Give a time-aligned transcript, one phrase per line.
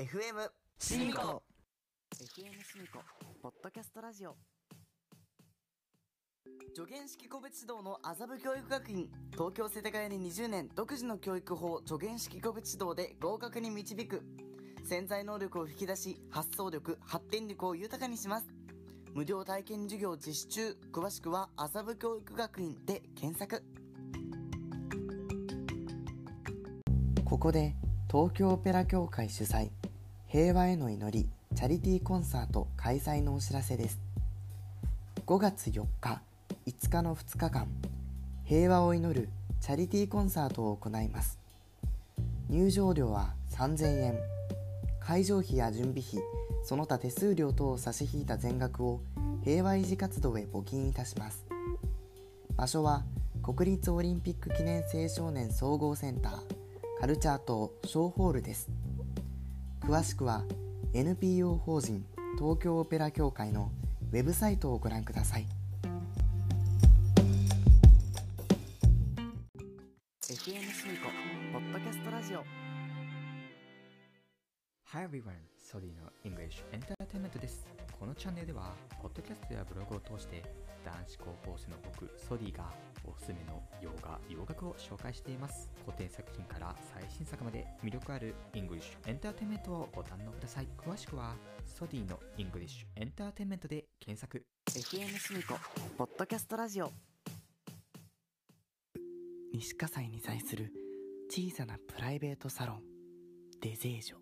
[0.00, 0.48] FM
[0.78, 1.42] シミコ。
[2.14, 3.00] FM シミコ
[3.42, 4.34] ポッドキャストラジオ。
[6.74, 9.10] 助言式個別指導の麻布教育学院。
[9.32, 14.22] 東京世田谷に20年独自の教育法助言式個別指導で合格に導く。
[14.86, 18.46] 潜在能力を引き出し発想力発展力を豊かにします。
[19.12, 23.62] 無料体験授業実施中詳しくは麻布教育学院で検索。
[27.22, 27.74] ここで
[28.10, 29.70] 東京オペラ協会主催
[30.32, 33.98] 平和への祈りチャリティーコンサート開催のお知らせです。
[35.26, 36.22] 5月4日
[36.68, 37.66] 5日の2日間
[38.44, 39.28] 平和を祈る
[39.60, 41.40] チャリティーコンサートを行います。
[42.48, 44.18] 入場料は3000円。
[45.00, 46.20] 会場費や準備費
[46.62, 49.00] その他手数料等を差し引いた全額を
[49.42, 51.44] 平和維持活動へ募金いたします。
[52.54, 53.02] 場所は
[53.42, 56.34] 国立オリンピック記念青少年総合センター
[57.00, 58.70] カルチャー島小ホールです。
[59.90, 60.44] 詳しくは
[60.94, 62.06] NPO 法人
[62.38, 63.72] 東京オペラ協会の
[64.12, 65.46] ウェブサイトをご覧ください
[70.22, 70.52] FM シ
[70.86, 71.08] ミコ
[71.52, 72.44] ポッドキャストラジオ
[74.84, 75.32] Hi everyone!
[75.58, 77.66] ソディの English Entertainment です。
[78.00, 80.42] このチャンネルでは、ポッドキャストやブログを通して、
[80.82, 82.64] 男子高校生の僕、ソディが
[83.04, 85.70] おすすめの洋画、洋楽を紹介しています。
[85.84, 90.68] 古典作品から最新作まで魅力ある English Entertainment をご堪能ください。
[90.78, 94.46] 詳しくは、ソディの English Entertainment で検索。
[94.70, 95.56] FM シミコ
[95.98, 96.92] ポッドキャストラジオ
[99.52, 100.72] 西葛西に在する
[101.28, 102.82] 小さなプライベートサロン
[103.60, 104.16] デゼージョ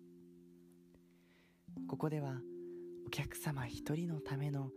[1.87, 2.41] ここでは
[3.09, 4.69] お客様一人のための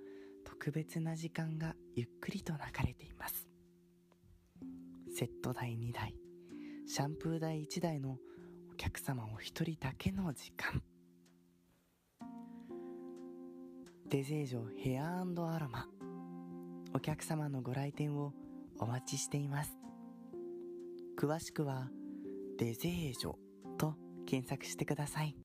[0.47, 3.47] 特別な時間がゆっくりと流れています。
[5.15, 6.15] セット代2台
[6.87, 8.17] シャンプー台1台の
[8.73, 10.83] お客様お一人だけの時間。
[14.09, 15.25] デゼージョヘアア
[15.59, 15.87] ロマ
[16.95, 18.33] お客様のご来店を
[18.79, 19.77] お待ちしています。
[21.19, 21.91] 詳しくは
[22.59, 23.35] デゼージョ
[23.77, 23.95] と
[24.25, 25.37] 検索してください。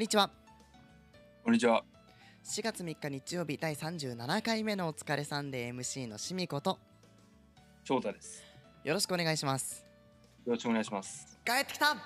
[0.00, 0.30] んにちは。
[1.44, 1.84] こんにちは。
[2.42, 6.78] 4月3日日曜日第37回目のお疲れさんで MC のしみこと。
[7.84, 8.42] 翔太です。
[8.82, 9.84] よろしくお願いします。
[10.46, 11.38] よろしくお願いします。
[11.44, 11.98] 帰ってきた。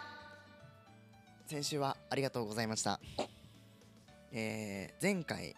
[1.47, 2.99] 先週はありがとうございました。
[4.33, 5.55] えー、前回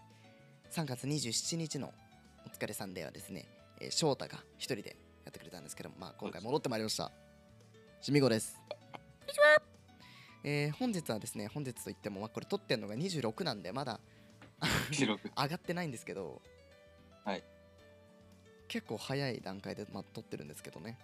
[0.72, 1.90] 3月27日の
[2.44, 3.46] お疲れさんではですね、
[3.80, 7.10] えー翔太が一人でやってくれたんですけども、まあ、今回戻ってまいりました。
[8.02, 8.60] しみごです
[10.48, 13.98] えー、本日はですね本日といっても、まあ、これ撮ってるのが26なんでまだ。
[14.90, 16.40] 上がってないんですけど
[17.24, 17.44] はい
[18.68, 20.98] 結構早い段階で、まあ、撮ってるんですけどね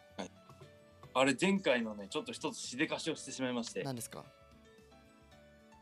[1.14, 4.24] あれ前回のね、ちょっと一つしでかしをしてしまいまして、何ですか？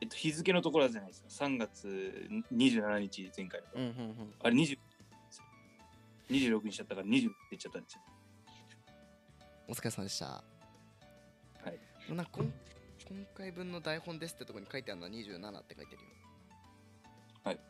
[0.00, 1.28] えっと、日付のところじゃないですか。
[1.28, 3.66] 3月27日前回の。
[3.74, 3.90] うんうんう
[4.24, 4.76] んあれ20
[6.30, 8.00] 26にしちゃったから20って言っちゃったんですよ。
[9.68, 10.26] お疲れ様でした。
[10.26, 10.42] は
[12.08, 12.12] い。
[12.12, 12.52] なんかこん
[13.10, 16.08] 今回分の台本ですってとこに書いてあるのは27って書いてるよ
[17.42, 17.60] はい。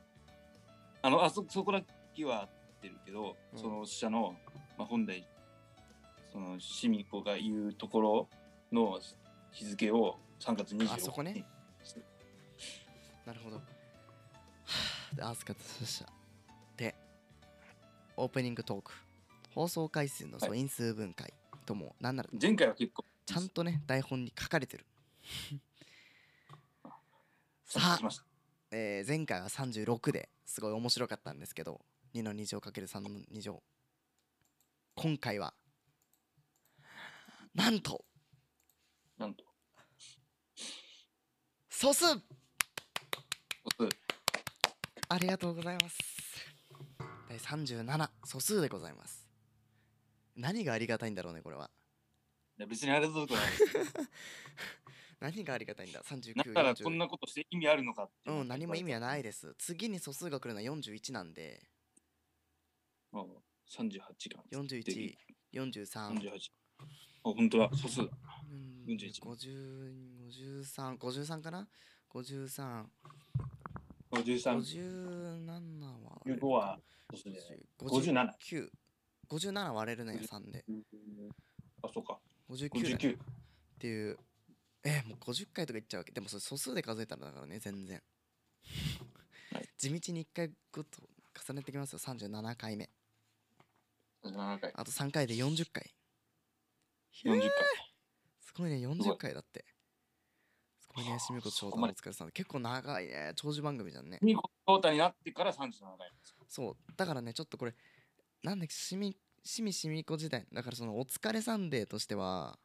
[1.00, 1.80] あの、あそそこだ
[2.14, 2.48] けは合っ
[2.82, 4.34] てるけど、うんその下の、
[4.76, 5.26] まあ、本来、
[6.30, 8.28] その、シミ子が言うところ
[8.70, 9.00] の
[9.50, 11.46] 日付を3月26日あそこね
[13.24, 13.56] なるほど。
[13.56, 16.12] はぁで、あすかでした。
[16.76, 16.94] で、
[18.18, 18.92] オープニングトーク。
[19.54, 21.32] 放送回数の素因数分解
[21.64, 24.84] とも、なんなら前回は結構、ちゃんとね、台本に書かれてる。
[27.64, 28.10] さあ。
[28.72, 31.84] えー前回は36ですごい面白かったんですけど
[32.14, 33.62] 2の2乗 ×3 の2乗
[34.94, 35.54] 今回は
[37.54, 38.04] なんと
[39.18, 39.44] なんと。
[41.68, 42.22] 素数素
[43.76, 43.88] 数
[45.08, 45.98] ありがとうございます
[47.28, 49.26] 第37素数でございます
[50.36, 51.70] 何がありがたいんだろうねこれは
[52.66, 53.94] 別にあれだとこないです。
[55.20, 56.00] 何がありがたいんだ？
[56.00, 59.28] だ39からこん40なことして意味あるのかってうん何も意味はないで。
[59.28, 61.62] です次に素数が来るのは41なんで
[63.12, 64.42] 38か。
[64.50, 65.16] 41
[65.52, 66.50] 43 38。
[67.22, 68.04] 本当だ、素数だ。
[68.50, 71.68] うん41 50 53、53かな
[72.12, 72.86] ?53、
[74.12, 76.80] 53、57は15は
[77.14, 77.38] 素数で。
[77.78, 78.70] 57 57。
[79.28, 80.64] 57割れるね、3で。
[81.82, 82.18] あ、そうか。
[82.48, 83.14] 59だね59。
[83.14, 83.18] っ
[83.78, 84.18] ていう。
[84.84, 86.12] え、もう50回とかいっちゃうわけ。
[86.12, 87.96] でもそれ素数で数えたらだからね、全然。
[87.96, 91.02] はい地道に1回ごと
[91.46, 92.90] 重ねてきますよ、37回目。
[94.22, 94.72] 7回。
[94.74, 95.94] あと3回で40回。
[97.24, 97.50] 40回。
[98.40, 99.64] すごいね、ごい40回だって。
[100.80, 102.30] すごいね、しみこと翔太お疲れさん。
[102.30, 104.18] 結構長いね、長寿番組じゃんね。
[104.22, 105.58] 見事と翔太になってから37
[105.96, 106.12] 回。
[106.48, 107.74] そう、だからね、ちょっとこれ、
[108.42, 110.46] なんだっけ、しみ、しみしみこ時代。
[110.52, 112.58] だからその、お疲れサンデーとしては、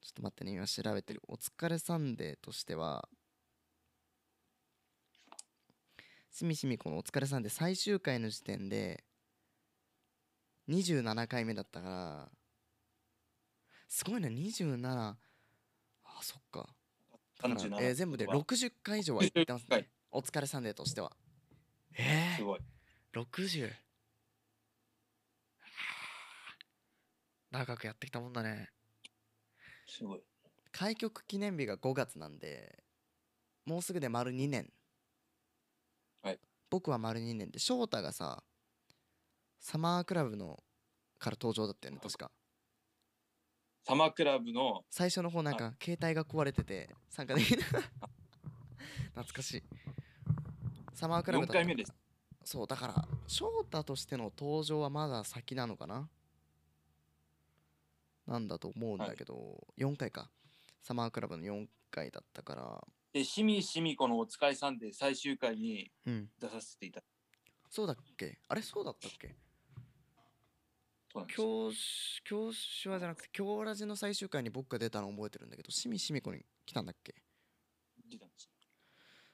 [0.00, 1.20] ちょっと待ってね、今調べてる。
[1.28, 3.08] お疲れサンデーとしては、
[6.30, 9.04] しみしみこのお疲れサンデー最終回の時点で、
[10.68, 12.28] 27回目だったから、
[13.88, 14.86] すごいね、27。
[14.86, 15.18] あ、
[16.22, 16.68] そっか。
[17.42, 19.90] だから37えー全部では60回以上は行ってます60ね。
[20.10, 21.12] お疲れサンデーとしては。
[21.94, 22.60] えー、すごい。
[23.12, 23.70] 60
[27.50, 28.70] 長くやってきたもんだね
[29.90, 30.20] すごい。
[30.72, 32.84] 開局記念日が5月なんで
[33.66, 34.72] もうすぐで丸2年。
[36.22, 36.38] はい。
[36.70, 38.42] 僕は丸2年で翔太がさ
[39.58, 40.62] サマークラブの
[41.18, 42.30] から登場だったよね確か。
[43.84, 47.60] サマークラブの最初の方なんか携帯が壊れてて参加できない
[49.14, 49.62] 懐かしい。
[50.94, 51.58] サマークラブ4だった。
[51.60, 51.92] 回目です。
[52.44, 56.08] そうだから翔太としての登場はまだ先なのかな？
[58.30, 60.30] なんだと思うんだけど、4回か。
[60.80, 62.80] サマークラブの4回だったから。
[63.12, 66.30] で、しみしみこのお疲れさんで最終回にうん。
[66.38, 67.06] 出させていただ
[67.68, 68.38] そうだっけ？
[68.48, 69.34] あれそうだったっけ？
[71.26, 77.14] 教師教師はじゃなくて京ラジの最終回に僕が出たの覚えてるんだけどしみしみこに来たんだっけ？
[78.08, 78.48] 出たんです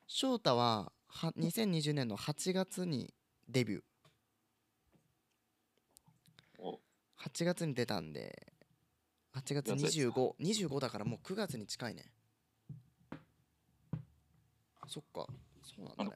[0.07, 3.13] 翔太はは2020年の8月に
[3.47, 3.83] デビュー。
[6.59, 6.81] お。
[7.21, 8.56] 8月に出たんで
[9.37, 12.07] 8月やつです2525だからもう9月に近いね。
[14.89, 15.27] そっか
[15.63, 16.11] そうなんだね。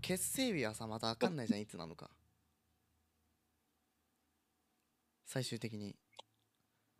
[0.00, 2.10] 結成日はさまた分かんないじゃんいつなのか。
[5.26, 5.94] 最終的に。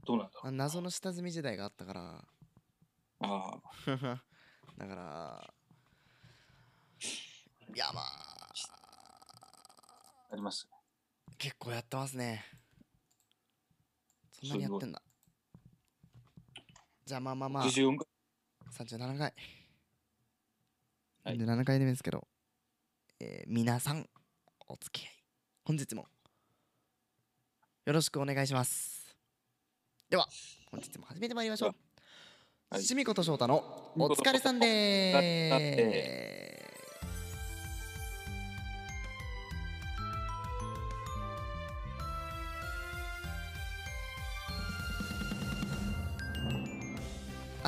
[0.06, 2.24] どうなんだあ謎の下積み時代があったから。
[3.20, 3.60] ああ、
[4.76, 5.54] だから
[7.74, 8.04] いやまあ。
[10.30, 10.68] あります。
[11.38, 12.44] 結構やってますね。
[14.32, 15.02] そんなにやってんだ
[17.08, 17.64] じゃあまあまあまあ。
[17.64, 18.06] 64回。
[18.86, 19.32] 37回、
[21.24, 21.38] はい。
[21.38, 22.28] 37回目ですけど、
[23.18, 24.06] えー皆さん
[24.66, 25.12] お付き合い
[25.64, 26.04] 本日も
[27.86, 29.16] よろしくお願いします。
[30.10, 30.28] では
[30.70, 31.74] 本日も始めてまいりましょう。
[32.68, 32.82] はい。
[32.82, 36.37] しみこと翔太のお疲れさんでー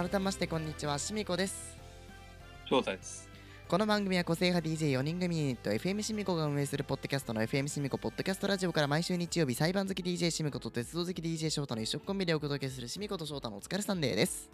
[0.01, 1.77] 改めましてこんにちはしみこです
[2.65, 3.29] 翔太です。
[3.69, 14.51] この番組は個性派 DJ4 人組ユニット FM シミコが運営するポッドキャストの FM シミコポッドキャストラジオから毎週日曜日裁判好き DJ シミコと鉄道好き DJ 翔太の一色コンビでお届けするシミコと翔太のお疲れサンデーです。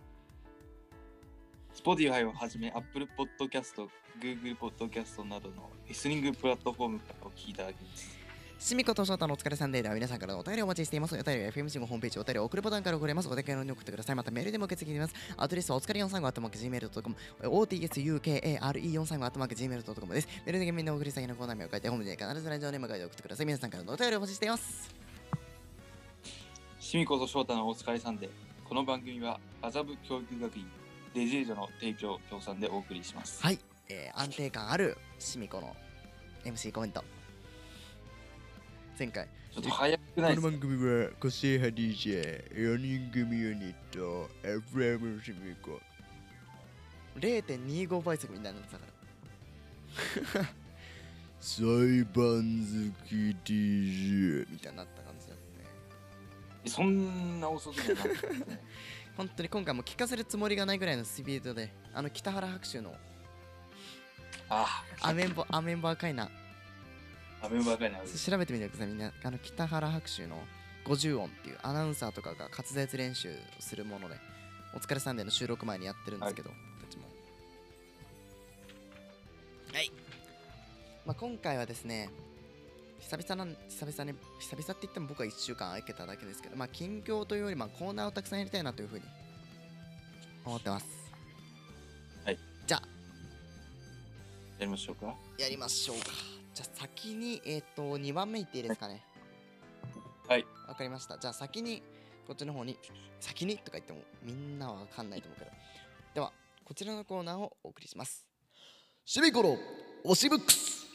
[1.76, 3.86] Spotify をはじめ Apple Podcast、
[4.20, 8.25] Google Podcast などのリスニングプラットフォームからお聞きいただきます。
[8.58, 11.14] シミコと翔太のお疲れサンデーでは皆さんからのお便りをお待ちしています。
[11.14, 13.28] お便りは FM シミコホームページお便りを送るボタンから送れます。
[13.28, 14.16] お手軽に送ってください。
[14.16, 15.14] またメールでも受け付けています。
[15.36, 20.28] アドレスはお疲れ435 gmail.com、otsukare435 gmail.com です。
[20.46, 23.46] メールでみんな送り先のコーナー名を書いて、ホームで必ずラジオネームを書いて送ってください。
[23.46, 24.94] 皆さんからのお便りをお待ちしています。
[26.80, 28.30] しみこと翔太のお疲れさんで、
[28.64, 30.66] この番組は麻布教育学院
[31.14, 33.42] デジェージョの提供協賛でお送りします。
[33.42, 33.58] はい、
[33.90, 35.76] えー安定感あるシミコの
[36.44, 37.04] MC コメント。
[38.98, 45.78] 前回、ちょっと早くないこの番組は個性派 DJ4 人組ユニット FM シミコ。
[47.18, 48.86] 0.25倍速みたいになってたか
[50.38, 50.48] ら。
[51.40, 56.70] 裁判好き DJ みたいになった感じだったね。
[56.70, 58.62] そんな遅くないなくてね。
[59.14, 62.94] 本当に今回も聞かせるつもりがないぐらいのスピードであの北原白秋の
[64.48, 66.24] あアメンボアメンボ赤いな。
[66.24, 66.45] あ、
[67.42, 67.76] アメンバ。
[67.76, 68.86] 調べてみてください。
[68.88, 70.42] みんなあの北原白秋の
[70.86, 74.16] 50音っていうアナウンサーとかが滑舌練習するもので
[74.74, 77.04] お疲れサンデーの収録前にやってるんですけど、僕たちも
[79.74, 79.90] はい、
[81.04, 82.08] まあ、今回はですね
[83.00, 89.04] 久々なん久々に久々って言っても僕は1週間空けただけですけどまあ近況というよりまあコーナーをたくさんやりたいなというふうに
[90.44, 90.86] 思ってます。
[92.24, 92.38] はい。
[92.66, 92.82] じゃあ。
[94.58, 95.14] やりましょうか。
[95.38, 99.04] やりましょうかじゃあ先にえっ、と2番目いっていいですかね？
[100.26, 100.46] はい。
[100.66, 101.18] わかりました。
[101.18, 101.82] じゃあ先に
[102.26, 102.78] こっちの方に
[103.20, 105.50] 先にとか言ってもみんなはわかんないと思うけど。
[106.14, 106.32] では
[106.64, 108.26] こちらのコーナーをお送りします。
[109.04, 109.58] シミコの
[110.06, 110.86] 推しブックス。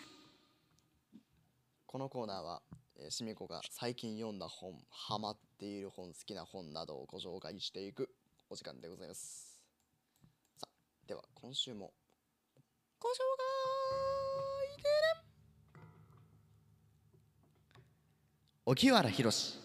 [1.86, 2.64] このコーナーは、
[2.98, 8.10] えー、シミコが最近読んだ本ハマっている本好きな本などをご紹介していく
[8.50, 9.62] お時間でございます。
[10.58, 11.94] さあでは今週も。
[13.00, 14.11] ご紹介
[18.66, 19.60] 荻原宏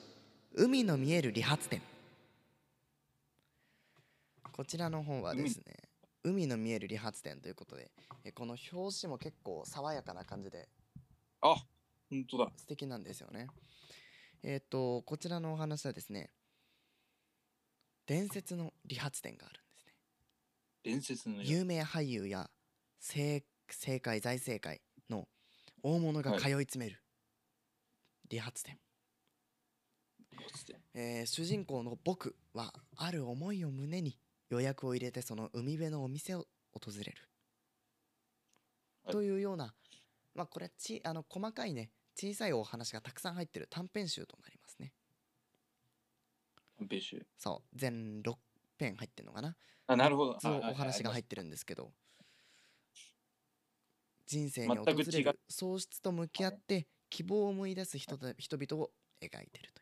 [0.54, 1.82] 海の見える理髪店。
[4.52, 5.64] こちらの本はですね
[6.24, 7.90] 海の見える理髪店ということで
[8.24, 10.66] えこの表紙も結構爽やかな感じで
[11.42, 11.56] あ、
[12.08, 12.50] 本当だ。
[12.56, 13.48] 素敵なんですよね。
[14.42, 16.30] えっ、とこちらのお話はですね
[18.06, 19.92] 伝説の理髪店があるんですね。
[20.84, 22.48] 伝説の有名俳優や
[22.98, 25.28] 政政界財政界の
[25.82, 26.40] 大物がはい。
[26.40, 27.02] 通い詰める
[28.30, 28.78] 理髪店、
[30.94, 34.18] えー主人公の僕はある思いを胸に
[34.50, 37.14] 予約を入れてその海辺のお店を訪れる、
[39.04, 39.12] はい。
[39.12, 39.74] というような
[40.34, 44.92] まあこれちあの細かいね小さいお話がたくさん入ってる短編集となりますね。
[46.78, 47.26] 短編集。
[47.36, 48.34] そう全6
[48.78, 49.56] 編入ってるのかな。
[49.86, 50.40] あ、なるほど。
[50.40, 51.92] そのはいお話が入っってるんですけど
[54.26, 55.24] 人生に訪全く違う。
[55.24, 58.90] れる喪失と向き合って希望を思い出す人た人々を
[59.22, 59.72] 描いてる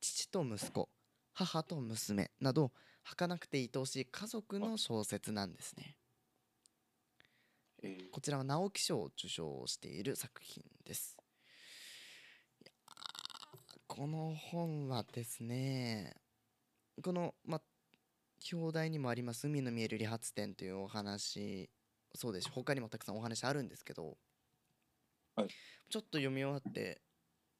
[0.00, 0.88] 父と息子
[1.32, 5.96] 母と娘など儚くて愛おしい家族の小説なんですね。
[7.82, 8.10] えー。
[8.10, 11.16] こちらは直木賞を受賞している作品です。
[13.86, 16.14] この本はですね
[17.02, 17.62] このまあ
[18.52, 21.70] 表題にもあります「海の見える理髪店」というお話
[22.14, 22.44] そうです。
[22.44, 24.18] し他にもたくさんお話あるんですけど、
[25.36, 25.48] はい。
[25.88, 27.02] ちょっと読み終わって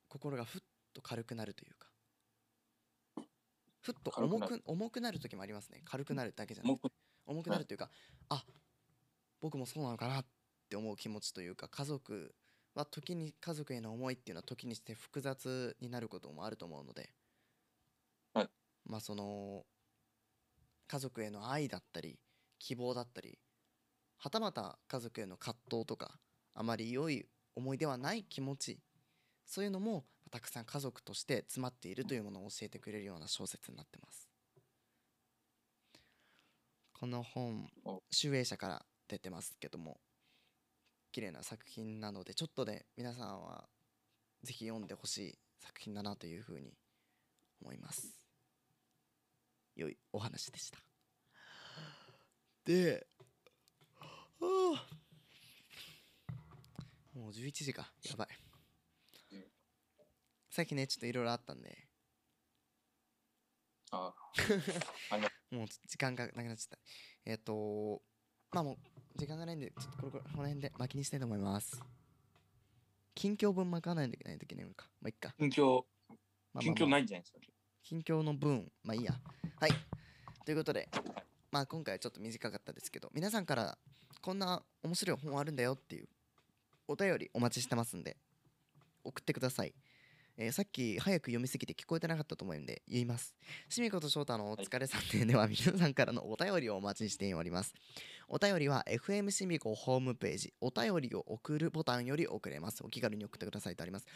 [0.08, 1.89] 心がふっと軽くなるというか
[3.80, 5.82] ふっと重軽く重くなる時もありますね。
[5.84, 6.94] 軽くなるだけじゃなくて。
[7.26, 7.64] 重くなる。
[7.64, 7.90] というか、
[8.28, 8.44] あ
[9.40, 10.26] 僕もそうなのかなっ
[10.68, 12.34] て思う気持ちというか家族
[12.74, 17.10] は時に家族への思いっていうのは時にして複雑になることもあると思うので、
[18.34, 18.48] はい。
[18.84, 19.64] まあその
[20.86, 22.18] 家族への愛だったり
[22.58, 23.38] 希望だったり
[24.16, 26.18] はたまた家族への葛藤とか
[26.54, 28.80] あまり良い思いではない気持ち
[29.46, 34.28] そういうのもたくさん家族として詰まっているというものを教えてくれるような小説になってます。
[36.92, 37.68] この本
[38.10, 39.98] 集英社から出てますけども
[41.12, 43.64] 綺麗な作品なのでちょっとで皆さんは
[44.42, 46.74] ぜひ読んでほしい作品だなというふうに
[47.62, 48.14] 思います。
[49.76, 50.78] 良いお話でした。
[52.64, 53.06] で
[54.38, 54.86] はあ
[57.18, 57.90] もう11時か。
[58.04, 58.49] やばい。
[60.50, 61.86] さっきねちょっといろいろあったんで
[63.92, 64.12] あ
[65.10, 65.16] あ
[65.54, 66.78] もう時間がなくなっちゃった。
[67.24, 68.00] えっ、と
[68.52, 71.80] まあもう時間がないんで、ちょっとこれこれこの辺で巻きにしたいと思います。
[73.16, 74.88] 近況分巻かないといけないときないのか。
[75.00, 75.34] まあいっか。
[75.36, 76.14] 近況、まあ
[76.54, 77.40] まあ近況ないんじゃないですか？
[77.82, 79.12] 近況の分、まあいいや。
[79.58, 79.70] はい。
[80.44, 80.88] ということで、
[81.50, 83.76] まあ今回はちょっと短かったですけど、皆さんから
[84.22, 86.08] こんな面白い本あるんだよっていう
[86.86, 88.16] お便りお待ちしてますんで、
[89.02, 89.74] 送ってください。
[90.42, 93.34] えーさっき早く読みすぎて聞こえてなかったと思うんで言います。
[93.68, 97.74] しみこと翔太のお疲れさんででは皆さんからのお便りをお待ちしております。
[98.26, 102.82] お便りは FM しみこホームページお便りを送るボタンより送れます。
[102.82, 104.06] お気軽に送ってくださいとあります。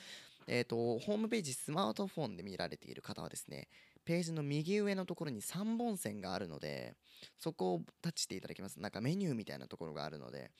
[0.46, 3.68] えっ、と、ホームページスマートフォンで見られている方はですね、
[4.06, 6.94] ページの右上のところに3本線があるので、
[7.38, 8.80] そこをタッチしていただきます。
[8.80, 10.50] なんかメニューみたいなところがあるので、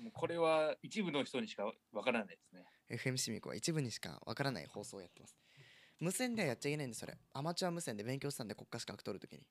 [0.00, 2.64] もうこれは一部の人にしかわからないですね。
[2.90, 5.37] FM シミコは一部にしかわからない放送をやってます
[6.00, 7.16] 無線ではやっちゃいけないんですそれ。
[7.33, 9.47] アマチュア無線で勉強したんで国家資格取るときに。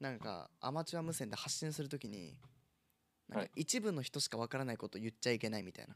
[0.00, 2.36] なんかアマチュア無線で発信するときに
[3.28, 3.46] なんはい。
[3.46, 5.94] か一部の人しかわからないことを言っちゃいけないみたいな。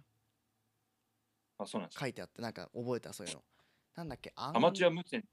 [1.59, 2.05] あ、そうなんですか。
[2.05, 3.43] 書いてあってなんか覚えたそういうの。
[3.97, 5.25] なんだっけアアマチュアア無線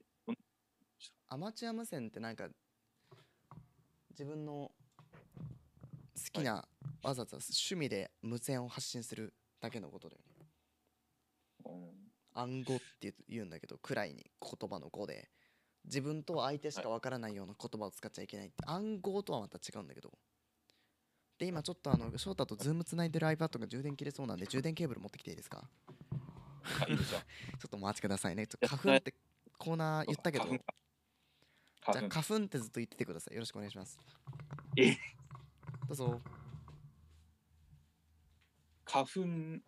[1.29, 2.47] アマチュア無線ってなんか
[4.11, 4.71] 自分の
[6.15, 6.67] 好きな、
[7.03, 10.47] わざわざ趣味で無線を発信するだけのことだよね。
[11.65, 12.06] うん
[12.39, 15.29] 暗号って言うんだけど暗いに言葉の語で。
[15.85, 18.55] 自分と相手しかわからないような言葉を使っちゃいけないって。
[18.65, 20.11] 暗号とはまた違うんだけど。
[21.39, 25.69] で今ちょっとあの翔太とズームつないでる iPad が充電切れそうなんで充電ケーブル持ってきていいですか？
[26.85, 26.95] ちょ
[27.67, 28.47] っとお待ちくださいね。
[28.47, 29.13] ちょっとや花粉って
[29.57, 30.45] コーナー言ったけど。
[30.45, 30.59] じゃ
[31.89, 32.35] あ花粉。
[32.45, 33.35] ってずっと言っててください。
[33.35, 33.97] よろしくお願いします。
[34.75, 34.91] え？
[35.87, 36.21] どうぞ。
[38.83, 39.61] 花粉っ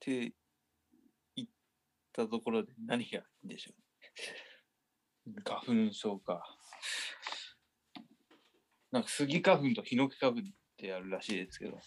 [0.00, 0.32] て
[2.16, 3.72] たところで何がいいんでしょ
[5.28, 5.32] う？
[5.44, 6.42] 花粉症か。
[8.90, 10.42] なんかスギ花粉とヒノキ花粉っ
[10.78, 11.78] てあるらしいですけど、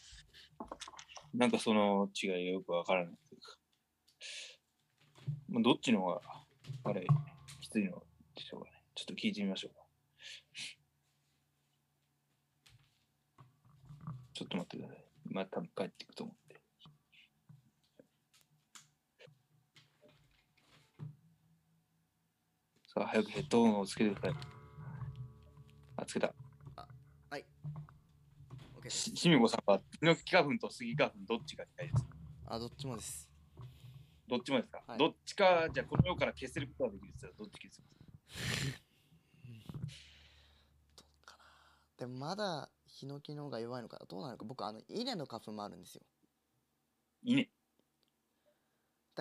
[1.33, 3.57] なんかその違いがよくわからないというか、
[5.49, 6.21] まあ、どっちの方が
[6.83, 7.07] あれ
[7.61, 8.03] きついの
[8.35, 8.83] でしょうかね。
[8.93, 9.81] ちょっと聞いてみましょうか。
[14.33, 15.05] ちょっと待ってください。
[15.31, 16.61] また帰っていくと思って。
[22.99, 24.39] さあ、早くヘッドホンをつけてください。
[25.95, 26.33] あ、つけた。
[27.29, 27.45] はい。
[28.77, 29.03] OK です。
[29.11, 32.09] ししみこさんは、ヒノキ花粉とスギ花粉、どっちが嫌いですか？
[32.47, 33.29] あどっちもです。
[34.27, 34.97] どっちもですか、はい。
[34.97, 37.87] どっちか、じゃあこの世から消せることができるって言ったらどっち消せま
[38.67, 38.81] す
[40.97, 41.43] どうかな。
[41.95, 44.05] でもまだヒノキの方が弱いのかな。
[44.07, 44.43] どうなのか。
[44.43, 46.01] 僕あの稲の花粉もあるんですよ。
[47.23, 47.47] い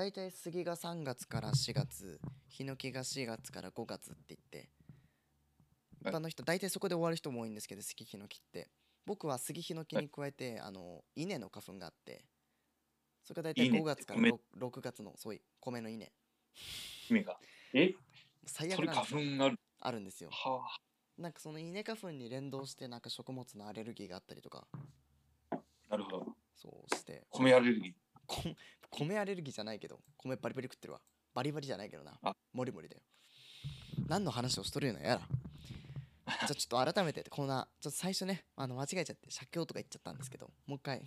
[0.02, 0.12] いね。
[0.12, 4.68] だいたい杉が3月から4月ヒノキが4月から5月って言って
[6.00, 8.68] 一はい般の人大体そこで終わる人も多いんですけど杉ヒノキって
[9.06, 12.24] 僕は杉ヒノキに加えて、あの稲の花粉があって
[13.24, 16.06] それが大体稲5月から米 6, 6月のそういう米の稲
[16.54, 17.38] しみが。
[17.74, 17.94] え？
[18.46, 19.44] 最悪なんですよ花粉が
[19.80, 20.00] ある。
[20.00, 20.78] んですよは
[21.18, 24.66] なんかその稲花粉に連動してなんか食物のアレルギーがあったりとか
[25.50, 25.58] あ、
[25.90, 26.26] なるほど。
[26.54, 27.92] そうして米アレルギー。
[28.90, 31.00] こ米アレルギーじゃないけど米バリバリ食ってるわ。
[31.34, 32.18] バリバリじゃないけどな。
[32.22, 32.34] あ。
[32.52, 33.02] モリモリだよ。
[34.06, 35.20] 何の話をしとるのやら。
[35.20, 41.02] じゃあちょっと改めてコーナーちょっと最初ねあの間違えちゃって写経とか言っちゃったんですけどもう一回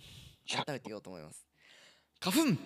[0.48, 1.46] 改めて言おうと思います。
[2.20, 2.58] 花粉！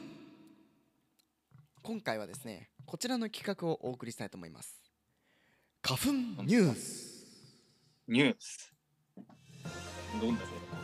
[1.83, 4.81] 今回はですねこちらの企画をお送りしたいと思います。
[5.83, 6.13] 花粉
[6.45, 7.27] ニュース。
[8.09, 8.73] ニュース。
[10.21, 10.76] どんだけ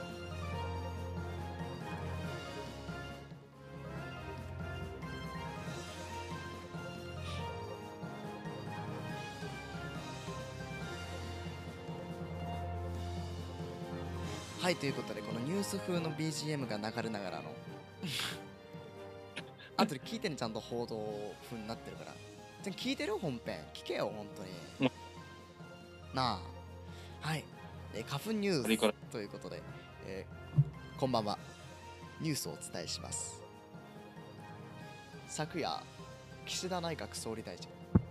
[14.62, 17.52] はいということでこのニュース風の BGM が流れながらの
[19.76, 22.14] あとで聞いてねちゃんと報道風になってるから。
[22.70, 23.58] 聞いてる本編。
[23.74, 24.44] 聞けよ本当
[24.84, 24.90] に。
[26.14, 26.40] な
[27.22, 27.28] あ。
[27.28, 27.42] はい、
[27.92, 28.62] えー花粉ニュース
[29.10, 29.60] ということで、
[30.06, 31.36] えーこんばんは。
[32.20, 33.42] ニュースをお伝えします。
[35.26, 35.82] 昨夜
[36.46, 37.66] 岸田内閣総理大臣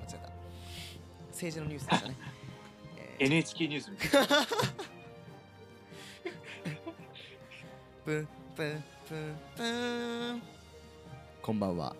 [0.05, 0.29] 間違えた。
[1.29, 2.15] 政治のニュースでしたね、
[3.19, 4.47] えー NHK ニュースみたいな
[8.11, 10.41] プンプンプンプン。
[11.41, 11.95] こんばんは。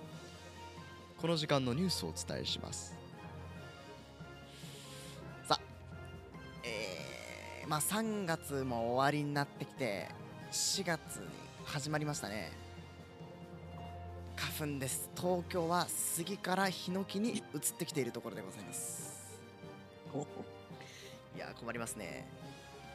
[1.18, 2.94] この時間のニュースをお伝えします。
[5.48, 5.60] さあ
[6.66, 10.10] えー、まあ3月も終わりになってきて
[10.52, 11.28] 4月に
[11.64, 12.52] 始まりましたね。
[14.36, 15.10] 花粉です。
[15.16, 17.42] 東京は杉からヒノキに移っ
[17.80, 19.40] てきているところでございます。
[20.14, 20.24] お
[21.38, 22.28] いやー困りますね。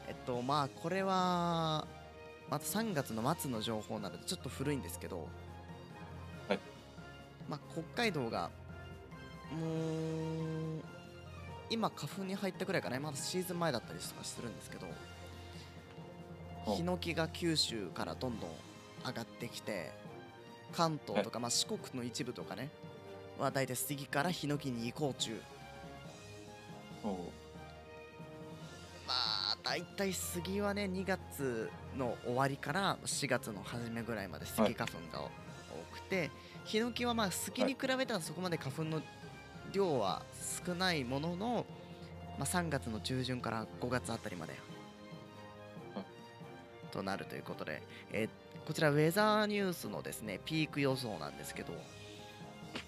[0.07, 1.87] えっとまあこれは
[2.49, 5.27] また3月の末の情報なのでちょっと古いんですけど
[6.47, 6.59] はい。
[7.49, 8.49] まあ北海道が
[9.51, 10.81] もう
[11.69, 12.99] 今花粉に入ったくらいかな。
[12.99, 14.87] まだシーズン前だったりとかするんですけど
[16.65, 18.49] おヒノキが九州からどんどん
[19.05, 19.91] 上がってきて
[20.73, 22.69] 関東とか、まあ、四国の一部とかね
[23.39, 25.39] は大体杉からヒノキに移行中
[29.69, 35.29] 大体杉はね2月の終わりから4月の初めぐらいまで杉花粉が多
[35.93, 36.31] くて、
[36.63, 39.01] ヒノキはまあ杉に比べたらそこまで花粉の
[39.73, 40.23] 量は
[40.65, 41.65] 少ないものの、
[42.39, 44.53] まあ、3月の中旬から5月あたりまで
[45.93, 46.05] はい。
[46.93, 48.29] となるということで、えー
[48.67, 51.71] こちらウェザーニュースのですねピーク予想なんですけど、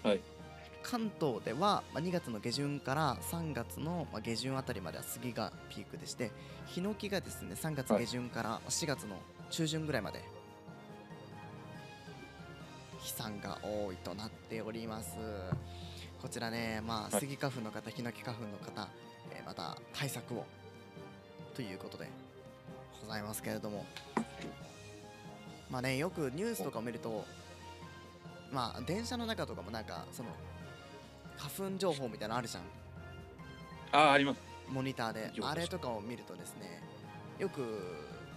[0.02, 0.20] はい
[0.90, 6.32] 関東ではまあ2月の下旬から3月のまあ下旬あたりまでは杉がピークでして
[6.66, 9.16] ヒノキがですね3月はい下旬から4月の
[9.50, 10.20] 中旬ぐらいまで
[12.98, 15.16] 飛散が多いとなっております。
[16.20, 17.20] こちらねまあはい。
[17.20, 18.88] 杉花粉の方ヒノキ花粉の方、
[19.30, 20.44] えーまた対策を
[21.54, 22.08] ということで
[23.00, 23.86] ございますけれども。
[25.70, 27.24] まあねよくニュースとかを見ると
[28.52, 30.30] まあ電車の中とかもなんかその
[31.40, 32.62] 花粉情報みたいなのあるじゃん。
[33.92, 34.40] ああ、あります。
[34.68, 35.32] モニターで。
[35.42, 36.82] あれとかを見るとですね
[37.38, 37.62] よく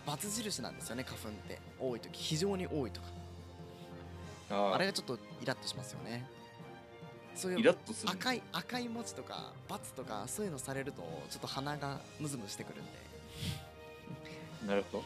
[0.08, 1.60] ×印なんですよね花粉って。
[1.80, 2.18] 多い時。
[2.18, 3.08] 非常に多いとか。
[4.74, 6.26] あれがちょっとイラッとしますよね。
[7.36, 8.12] そうイいうラッとする。
[8.14, 12.92] 赤い赤い文字とか×とかそういうのされるとちょっと鼻がムズムズしてくるんで。
[14.66, 15.04] なるほど。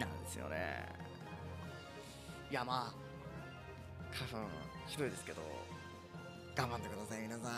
[0.00, 0.86] なんですよね。
[2.50, 3.02] いやまあ
[4.14, 4.48] 花粉
[4.86, 5.40] ひどいですけど
[6.54, 7.52] 頑張ってください皆さん。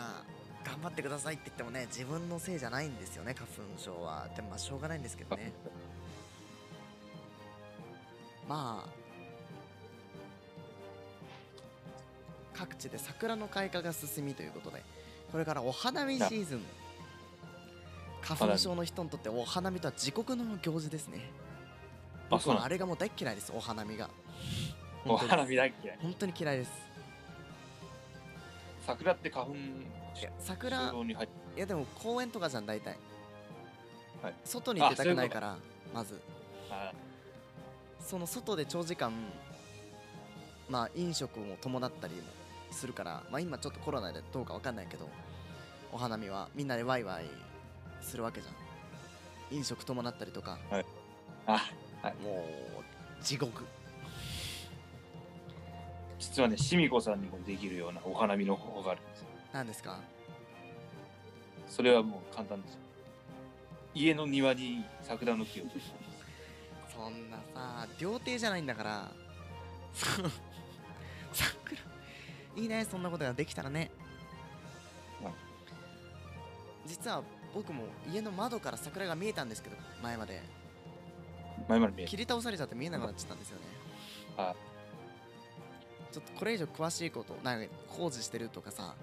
[0.65, 4.27] 頑張ってくださいって言ってもね自分のせいじゃないんですよね花粉症は。
[4.35, 5.51] でもまあしょうがないんですけどね。
[8.49, 8.89] まあ
[12.53, 14.81] 各地で桜の開花が進みということで
[15.31, 16.65] これからお花見シーズン。
[18.21, 21.29] 花粉症の人にとってお花見とは地獄の行事ですね。
[22.23, 24.09] あ、僕そうあれがもう大っ嫌いですお花見が。
[25.05, 25.99] お花見大嫌い。
[26.01, 26.71] 本当に嫌いです
[28.85, 29.55] 桜って花粉
[30.39, 30.93] 桜
[31.55, 32.97] いやでも公園とかじゃん大体、
[34.21, 34.33] はい。
[34.43, 35.57] 外に出たくないから
[35.93, 36.21] まず。
[36.69, 36.91] あ
[37.99, 39.11] その外で長時間
[40.69, 42.21] まあ飲食も伴ったりも
[42.71, 45.09] するからまあ今ちょっとコロナでどうかわかんないけど
[45.91, 47.25] お花見はみんなでワイワイ
[48.01, 48.55] するわけじゃん。
[49.55, 50.57] 飲食伴ったりとか。
[51.47, 51.61] あ、
[52.23, 52.45] も
[53.21, 53.63] う地獄
[56.19, 59.27] 実はね、しみこさんにもできるようなお花見の方法があるんですよ。
[59.53, 59.99] なんですか？
[61.67, 62.79] それはもう簡単ですよ。
[63.93, 65.65] 家の庭に桜の木を。
[66.95, 69.11] そんなさ料亭じゃないんだから
[71.33, 71.77] 桜
[72.55, 73.91] いいねそんなことができたらね
[75.21, 75.33] はい
[76.87, 77.21] 実は
[77.53, 80.41] 僕も家の窓から桜が見えたんですけど前まで
[81.67, 82.09] 前まで見える。
[82.09, 83.63] 切り倒されちゃって見えなくなっちゃったんですよね
[84.37, 84.55] あ
[86.15, 88.95] ちょっとこれ以上詳しいことなんか工事してるとかさ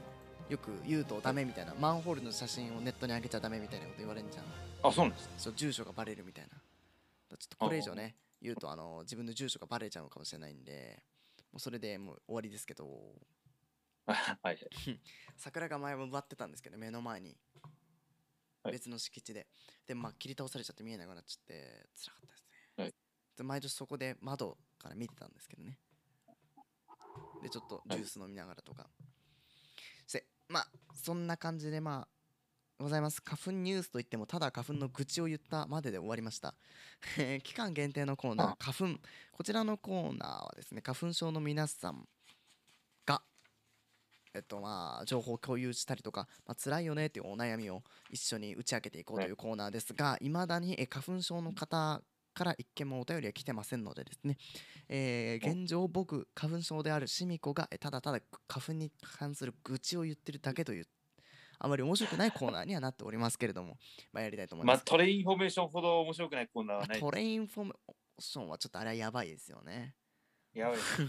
[0.49, 4.45] よく言うとダメみたいなマンホールの写真をネットに上げちゃダメみたいなこと言われんじゃん。
[4.83, 5.29] あ、そうなんです。
[5.37, 6.51] そう住所がバレるみたいな。
[6.51, 11.03] ちょっとこれ以上ね言うとあの自分の住所がバレちゃうかもしれないんで
[11.53, 12.89] もうそれでもう終わりですけど。
[14.07, 14.59] あ はいはい。
[15.37, 17.37] 桜が前も奪ってたんですけど目の前に。
[18.63, 18.73] はい。
[18.73, 19.49] 別の敷地で、
[19.87, 22.45] でまあ切り倒されちゃって見えなくなっちゃって辛かったです
[22.79, 22.95] ね、はい。
[23.37, 25.79] で毎年そこで窓から見てたんですけどね
[27.43, 28.87] でちょっとジュース飲みながらとか、
[30.07, 32.09] してまあそんな感じでまあ
[32.83, 33.23] ございます。
[33.23, 36.55] 花粉ニュースといってもただ花粉の愚痴を言ったまでで終わりました。
[37.19, 39.01] え ー期間限定のコーナーあ花粉。
[39.31, 42.09] こちらのコーナーはですね花粉症の皆さん
[43.07, 43.23] が
[44.35, 54.37] えっとまあ情報を共有したりとか、まあ辛いよねっていうお悩みを一緒に打ち明けていこうというコーナーですがいまだにえ花粉症の方から一件もお便りは来てませんのでですね、
[54.89, 60.87] えー現状僕花粉症であるシミ子がえただただ花粉に関する愚痴を言ってるだけという
[61.65, 63.79] あまり面白くないコーナーにはなっておりますけれども。
[64.13, 67.01] まあやりたいと思いまあ、ます、トレインフォメーションほど面白くないコーナーはない。
[67.01, 67.75] トレインフォメー
[68.19, 69.95] ションはちょっとあれはやばいですよね。
[70.53, 71.03] やばいです。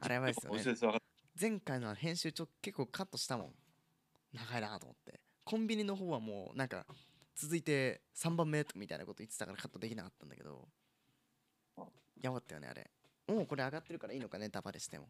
[0.00, 0.98] あれやばいですよね。
[1.40, 3.54] 前回の編集ちょ結構カットしたもん。
[4.32, 5.20] 長いなと思って。
[5.44, 6.84] コンビニの方はもうなんか
[7.34, 10.68] 続いて3番目みたいなこと言ってたからカットできなかったんだけど。
[12.20, 12.90] やばったよねあれ。
[13.26, 15.08] もうこれ上がってるからいいのかネタバレしても。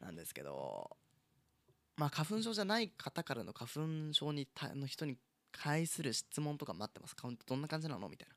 [0.00, 0.96] なんですけど。
[1.96, 5.16] まあ花粉症じゃない方からの花粉症にたの人に
[5.52, 7.16] 対する質問とか待ってます。
[7.16, 8.34] カウントどんな感じなのみたいな。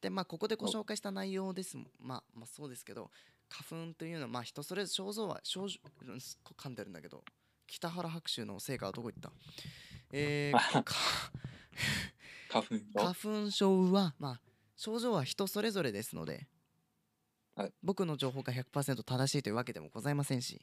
[0.00, 3.10] でまあここでご紹介した内容ですまあまあそうですけど。
[3.50, 5.80] 花粉というのはまあ人それぞれ症状は症状
[6.56, 7.24] 噛んでるんだけど。
[7.70, 9.32] 北原白秋の成果はどこ行った？
[10.12, 10.94] えー、 か
[12.48, 14.40] 花粉花症粉症はまあ
[14.76, 16.48] 症状は人それぞれですので、
[17.54, 17.72] はい。
[17.82, 20.60] 僕の情報が100%正しいというわけでもございませんし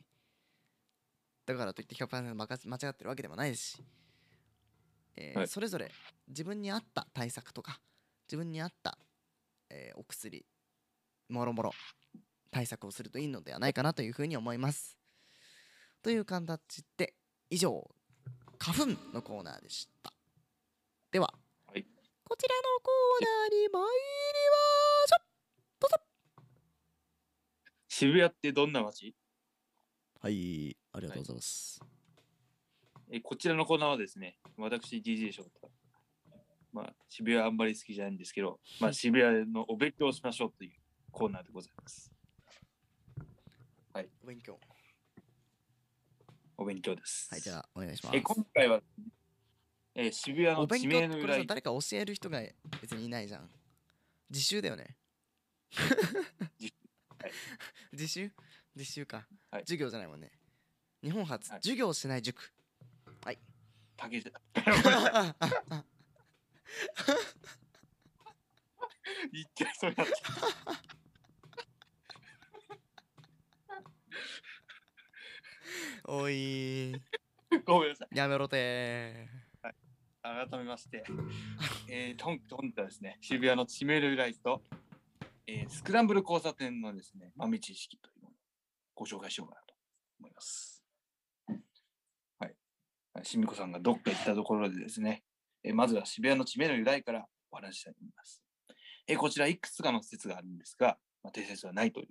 [1.45, 3.83] だからといって100%まか間違ってるわけでもないですし、
[5.15, 5.47] えーはい。
[5.47, 5.91] それぞれ
[6.27, 7.79] 自分に合った対策とか
[8.27, 8.97] 自分に合った、
[9.69, 10.45] えーお薬
[11.29, 11.73] もろもろ
[12.51, 14.97] 対策をするといいのではないかなというふうに思います
[16.07, 17.15] という形で
[17.49, 17.85] 以上
[18.57, 20.13] 花粉のコーナーでした。
[21.11, 21.33] では、
[21.67, 21.85] はい。
[22.23, 23.81] こちらのコーナーに参りま
[25.05, 25.99] しょ
[27.89, 29.09] 渋谷ってどんな街？
[29.09, 29.13] う
[30.21, 31.81] はいありがとうございます、
[33.11, 35.69] えこちらのコーナーはですね、私 DJ 翔太、
[36.71, 40.71] まあ、渋谷あんまり好きじゃないんですけど、まあ、 渋谷のお勉強をしましょうという
[41.11, 42.13] コーナーでございます。
[44.23, 44.57] お勉強
[46.57, 47.29] お勉強です。
[47.31, 48.17] はいじゃあお願いします。
[48.17, 48.81] え今回は、
[49.95, 52.41] えー渋谷のお勉地名の由来、誰か教える人が
[52.81, 53.49] 別にいないじゃん。
[54.29, 54.95] 自習だよね。
[56.59, 56.73] 自
[57.21, 57.31] はい。
[57.93, 58.31] 自習？
[58.75, 59.61] 自習か、はい。
[59.61, 60.31] 授業じゃないもんね。
[61.03, 61.59] 日本初、はい。
[61.61, 62.51] 授業しない塾。
[63.97, 64.31] 竹じゃ
[69.33, 70.15] 言っちゃいそうになっちゃ
[76.09, 77.01] おいう
[77.65, 78.17] ごめんなさい。
[78.17, 79.27] やめろて
[80.23, 81.03] 改めまして、
[81.89, 84.61] えー、本本日はですね、渋谷の地名の由来と、
[85.47, 88.37] えースクランブル交差点のですね、豆知識というものを
[88.95, 89.75] ご紹介しようかなと
[90.19, 90.81] 思います。
[92.39, 92.55] はい。
[93.23, 95.23] しみこさんがどっか行ったところでですね、
[95.65, 98.41] えーまずは渋谷の地名の由来からお話ししたいと思います。
[99.07, 102.07] えーこちらいくつかの説があるんですが、まあ、定説はないという。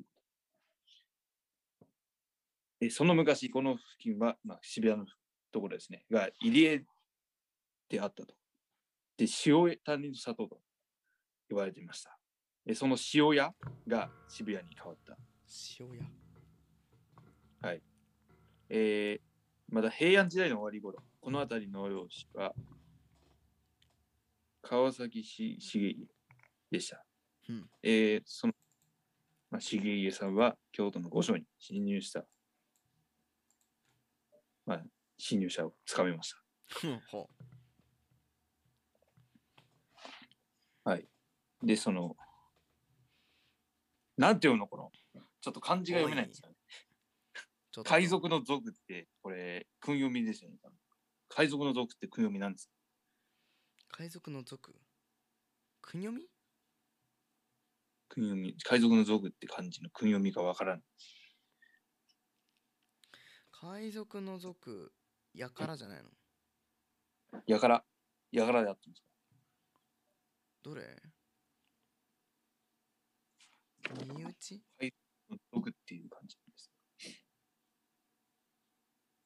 [2.81, 5.07] えーその昔、この付近は、まあ、渋谷の
[5.53, 6.85] ところですね、が入江
[7.89, 8.35] であったと。
[9.17, 10.61] で、塩谷の里と
[11.49, 12.19] 言われていました。
[12.65, 13.55] でその塩屋
[13.87, 15.17] が渋谷に変わった。
[15.79, 16.05] 塩屋
[18.69, 19.27] えー
[19.69, 22.55] また平安時代の終わり頃、この辺りの領主は
[24.63, 26.09] 川崎市重家
[26.71, 27.05] でした。
[27.49, 28.53] うんえーその、
[29.51, 32.25] まあ、重家さんは京都の御所に侵入した、
[34.67, 34.83] まあ、
[35.17, 36.43] 侵入者をつかめました。
[36.69, 37.31] ふんほ
[41.63, 42.17] で、その、
[44.17, 44.69] なんていうの？
[44.69, 44.93] この、
[45.41, 46.55] ちょっと漢字が読めないんですよね。
[47.83, 50.59] 海賊の族って、これ、訓読みですよね。
[51.29, 52.71] 海賊の族って訓読みなんです
[53.91, 54.75] 海賊の族？
[55.81, 56.29] 国読み？
[58.09, 60.85] 訓読み、海賊の族って漢字の訓読みがわからない。
[63.61, 64.93] 海賊の族
[65.33, 67.41] やからじゃないの？
[67.47, 67.85] やから、
[68.31, 69.09] やからであってますか？
[70.63, 71.03] どれ？
[74.15, 74.63] 身内？
[75.53, 76.71] 族っていう感じです。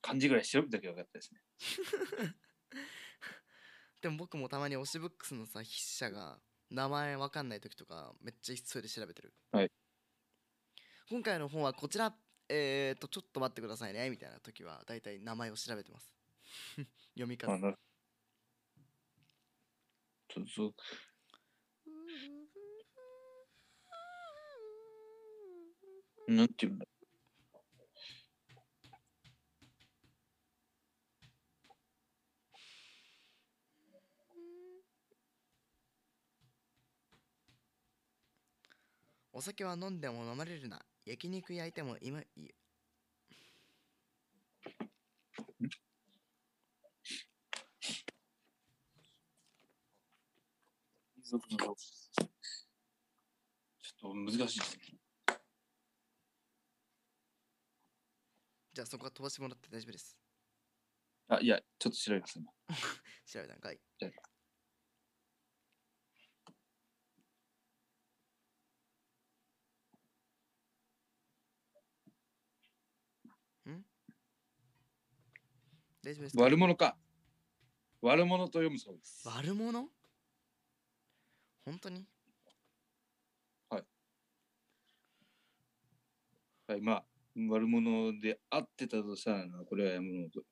[0.00, 1.40] 漢字ぐらい調べときゃよかったですね。
[4.00, 6.40] でも僕もたまに推しブックスのさ筆者が
[6.70, 9.34] 名前わかんない時とかめっちゃ急いで調べてる。
[9.50, 9.72] はい。
[11.08, 12.16] 今回の本はこちら
[12.52, 16.12] えーとちょっと待ってくださいねみたいな時はだいたい名前を調べてます。
[17.14, 17.52] 読み方。
[17.52, 17.72] あな
[20.28, 20.74] ちょっと、
[26.32, 26.86] なんていうんだ。
[39.32, 42.24] お酒は飲んでも飲まれるな焼肉焼いても今い
[51.26, 51.40] ちょっ
[54.00, 54.82] と難しいですね。
[58.72, 60.16] じゃあそこは飛ばしてもらって大丈夫です
[61.28, 62.52] あ、いや、ちょっと調べます、今。
[63.26, 64.29] 調べたんかいじゃあ
[76.02, 76.42] 大丈夫ですか？
[76.42, 76.96] 悪者か。
[78.02, 79.28] 悪者と読むそうです。
[79.28, 79.88] 悪者？
[81.66, 82.06] 本当に？
[83.68, 83.84] はい
[86.66, 87.04] はい、まあ、
[87.50, 90.42] 悪者で合ってたとしたらな、これはやむのと。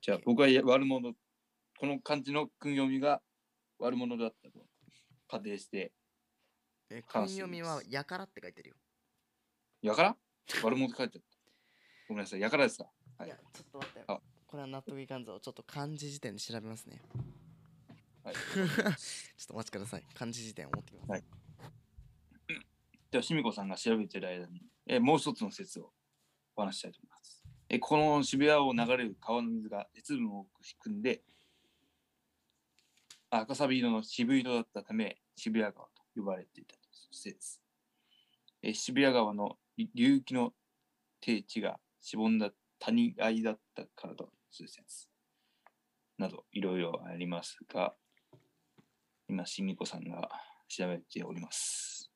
[0.00, 1.12] じゃあ、僕はや悪者、
[1.78, 3.20] この漢字の訓読みが
[3.78, 4.60] 悪者だったと
[5.28, 5.92] 仮定して、
[6.90, 8.76] え訓読みはやからって書いてるよ。
[9.82, 10.16] やから？
[10.62, 11.38] 悪者って書いてあった。
[12.08, 12.84] ごめんなさい、やからですか？
[13.18, 14.20] はいいや、ちょっと待ってあ。
[14.52, 15.40] これは納得いかんぞ。
[15.40, 17.00] ちょっと漢字辞典で調べますね。
[18.22, 18.34] はい。
[18.36, 20.04] ちょっとお待ちください。
[20.12, 21.10] 漢字辞典を持ってきます。
[21.10, 21.24] はい
[23.10, 25.94] では、しみこさんが調べている間に、えーもう一つの説を
[26.54, 27.42] お話ししたいと思います。
[27.70, 31.24] えーこの渋谷を流れる川の水が鉄分を多く含んで、
[33.30, 37.58] 赤サビ色の渋色だったため、渋谷川と呼ばれていたと説。
[38.60, 40.54] えー渋谷川の流域の
[41.22, 45.08] 低地がしぼんだ谷合だったからとする説。
[46.18, 47.94] など、いろいろありますが、
[49.28, 50.28] 今、しみこさんが
[50.68, 52.10] 調べております。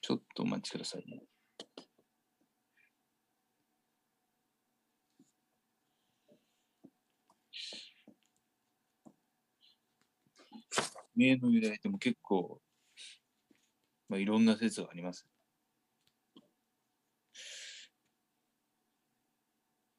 [0.00, 1.22] ちょっとお待ちくださいね。
[11.16, 12.60] 名の由来でも結構、
[14.08, 15.26] まあ、いろんな説があります。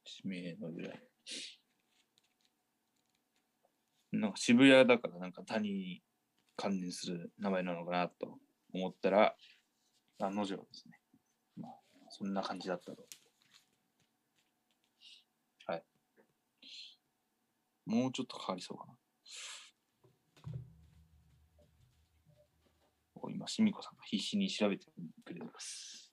[0.04, 1.10] 地名の由来。
[4.12, 6.02] なんか渋谷だからなんか谷に
[6.56, 8.40] 関連する名前なのかなと
[8.74, 9.36] 思ったら、
[10.20, 11.00] 案の定ですね。
[11.58, 11.72] まあ、
[12.10, 13.04] そんな感じだったと。
[15.68, 15.84] はい。
[17.86, 18.95] もうちょっとかかりそうかな。
[23.26, 24.86] お今、しみこさんが必死に調べて
[25.26, 26.12] くれてます。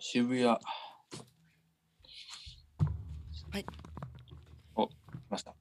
[0.00, 0.44] 渋谷。
[0.46, 0.58] は
[3.58, 3.64] い
[4.74, 4.92] お、来
[5.30, 5.54] ました。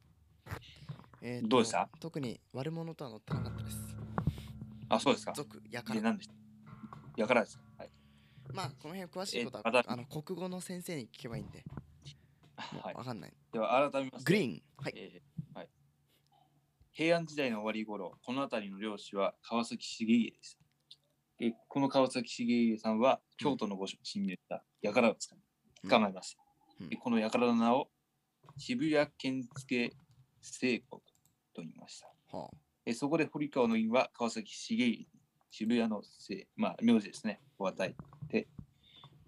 [1.21, 1.89] えーとどうでした？
[1.99, 3.77] 特に悪者とは載ってなかったです。
[4.89, 5.33] あ、そうですか。
[5.35, 6.05] 俗、やかで、ら。
[6.09, 6.35] 何でした？
[7.17, 7.63] やからですか？
[7.79, 7.91] はい。
[8.53, 11.65] まあ、この辺詳しいことはえーあの国語の先生に聞けばいいんで、
[12.73, 13.33] も はいうわかんない。
[13.51, 14.61] では、改めますとグリーン。
[14.77, 14.93] はい。
[14.95, 15.21] えーはい。
[16.97, 20.65] 平安時代の終わり頃、この辺りの領主は川崎重家でした。
[21.39, 25.35] えこの川崎重家さんは京都の御所に侵入した輩をつか
[25.83, 26.41] み捕まえました。
[26.81, 26.89] うん。
[26.89, 27.89] でこの輩の名を
[28.57, 29.93] 渋谷健介
[30.41, 30.97] 聖子
[31.53, 32.07] と言いました。
[32.35, 32.49] は
[32.83, 35.07] えそこで堀川の院は川崎重家に
[35.51, 37.95] 渋谷の姓、まあ、名字ですね、を与え
[38.27, 38.47] て、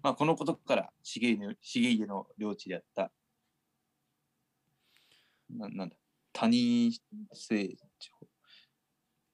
[0.02, 3.12] まあ、このことから重家の重家の領地であった、
[5.50, 5.96] ななんだ、
[6.32, 6.92] 谷
[7.32, 8.12] 清町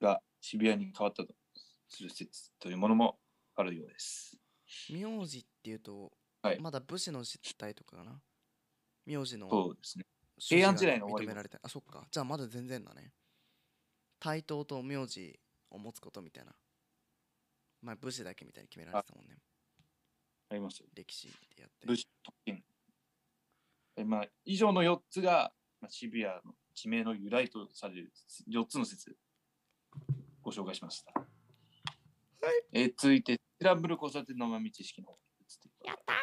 [0.01, 1.35] が渋谷に変わったと
[1.89, 3.19] する説というものも
[3.55, 4.37] あるようです。
[4.91, 4.93] あ。
[4.93, 8.21] 名字っていうと、はいまだ武士の実態とかかな？
[9.05, 10.05] 名字のそうですね。
[10.39, 11.59] 平安時代がの認められた。
[11.63, 12.07] あ、そっか。
[12.11, 13.13] じゃあまだ全然だね。
[14.21, 15.39] 対等と名字
[15.71, 16.53] を持つことみたいな。
[17.83, 19.39] まあ武士だけみたいに決められてたもんね。
[20.51, 20.87] ありますよ。
[20.95, 21.87] 歴史でやって。
[21.87, 22.63] 武士特権。
[23.97, 26.41] えまあ、以上の4つが、まあ、渋谷の
[26.75, 28.13] 地名の由来とされる
[28.51, 29.17] 4つの説
[30.43, 31.13] ご紹介しました。
[31.21, 31.27] はい。
[32.73, 35.19] えー続いて、スクランブル交差点の豆知識の方
[35.85, 36.17] やったー。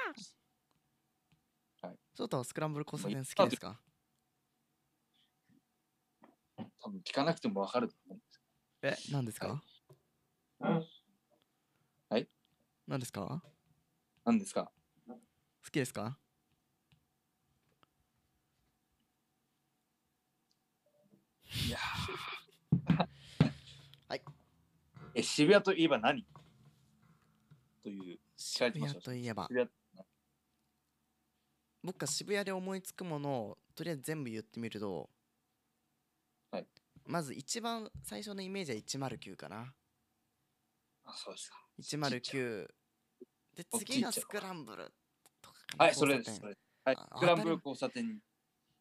[2.16, 3.80] ソータはスクランブル交差点好きですか？
[6.80, 8.20] 多分聞かなくてもわかると思うん
[8.90, 9.62] ですえ、何ですか、
[10.60, 12.30] はい。
[12.88, 13.44] 何ですか？
[14.24, 14.72] 何ですか？
[15.08, 15.20] 好
[15.72, 16.18] きですか？
[21.54, 21.78] いや
[24.10, 24.22] はい。
[25.14, 26.26] え、渋谷といえば何？
[27.84, 29.48] という、渋てました谷といえば。
[29.48, 29.70] 渋谷。
[31.84, 35.10] 僕が渋谷で思いつくものをとりあえず全部言ってみると、
[36.50, 36.68] はい。
[37.06, 39.74] まず一番最初のイメージは109かな。
[41.06, 41.58] あ、そうですか。
[41.82, 42.68] 109
[43.56, 43.86] で大きい。
[43.86, 44.94] 次がっちゃうスクランブル
[45.42, 46.42] とかかなはい、それです。
[46.42, 46.42] 交差点。
[46.42, 46.96] それはい。
[46.98, 48.20] あ、スクランブル交差点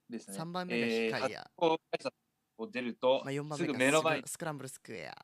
[0.09, 0.39] ですね。
[0.39, 1.51] 3番目が光や。
[1.61, 2.12] えー、
[2.59, 5.16] を出ると、まあ、4番すぐ目の前にスクランブルスクエア。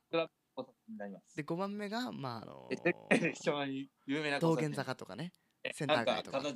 [1.36, 3.72] で5番目がまああのえ一番
[4.06, 5.32] 有名な道玄坂とかね。
[5.62, 6.40] えセンター街とか。
[6.40, 6.52] か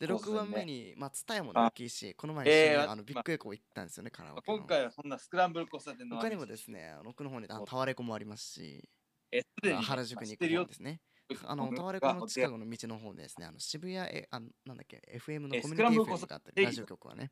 [0.00, 4.58] で6番目にまあツタヤも大きいしこの前に、えーあのビッグエコー行ったんですよねカラオケの。
[4.58, 8.88] 今回はそんなスクランブル交差点の他にもですね奥の方にあのタワレコもありますし
[9.32, 11.00] えすでに原宿に行く知ってるよ方ですね
[11.44, 13.46] あのタワレコの近くの道の方でですね。
[13.46, 17.30] あの渋谷えあのなんだっけ FM のえコミュニティ FM があったりラジオ局はね。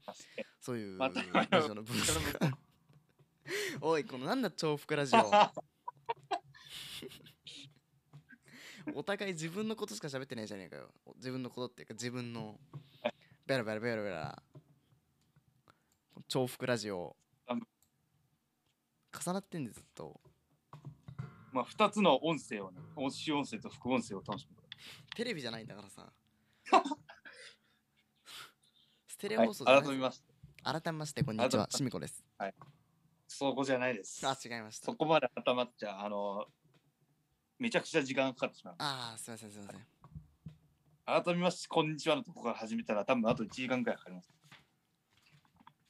[0.60, 1.20] そういうラジ
[1.70, 2.58] オのブースが
[3.80, 5.20] おいこのなんだ重複ラジオ。
[8.94, 10.92] お互い自分のことしか喋ってないじゃねえかよ。
[11.16, 12.60] 自分のことっていうか自分の
[13.46, 14.42] ベラベラベラベラ
[16.28, 17.16] 重複ラジオ。
[17.46, 17.56] あ
[19.18, 20.20] 重なってんでずっと
[21.56, 24.56] まあ、2つの音声をね、主音声と副音声を楽しむ。
[25.16, 26.12] テレビじゃないんだからさ。
[29.08, 31.66] ステレオはい、放送じゃない改めまして、改めましてこんにちは。
[31.70, 32.22] しみこです。
[33.26, 34.28] そこじゃないです。
[34.28, 34.84] あ違いました。
[34.84, 36.46] そこまで固まっちゃ、あの、
[37.58, 38.74] めちゃくちゃ時間がかかってしまう。
[38.76, 39.86] ああすいませんすいません。
[41.06, 44.30] 改めまして、こんにちはのとこから始めたら、多分あと1時間くらいかかります。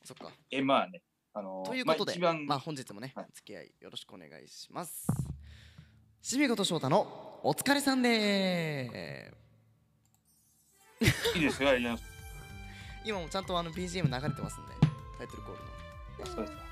[0.05, 0.31] そっか。
[0.53, 1.03] え、まあね、
[1.33, 3.27] あの、ということで、まあ、一番、まあ本日もね、はい。
[3.29, 5.26] お付き合いよろしくお願いします。
[6.29, 12.03] しみこと翔太のお疲れさんでーいいですよ、やります。
[13.07, 14.75] 今もちゃんとあの BGM 流れてますんで、
[15.19, 16.35] タイトルコールの。
[16.35, 16.65] そうですか。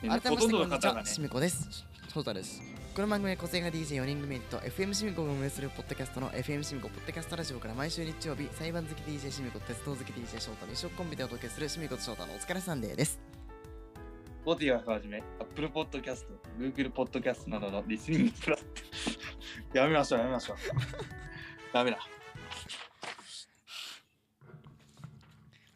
[0.00, 1.84] 改めましてこんにちは、しみこです。
[2.14, 2.62] 翔太です。
[2.94, 13.31] この番組は個性が DJ4 人組ユニット FM しみこが運営するポッドキャストの FM しみこポッドキャストラジオから毎週日曜日、裁判好き DJ しみこ、鉄道好き DJ 翔太の一色コンビでお届けするしみこと翔太のお疲れサンデーです。
[14.44, 16.26] ボティをはじめ、Apple Podcast、
[16.58, 18.66] Google Podcast などのリスニングプラット。
[19.78, 20.56] やめましょう、やめましょう。
[21.72, 21.98] ダメだ。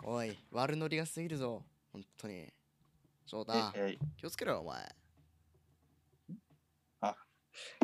[0.02, 1.64] おい、悪ノリが過ぎるぞ。
[1.92, 2.52] 本当に。
[3.26, 4.96] 翔太、え気をつけろよ、お前。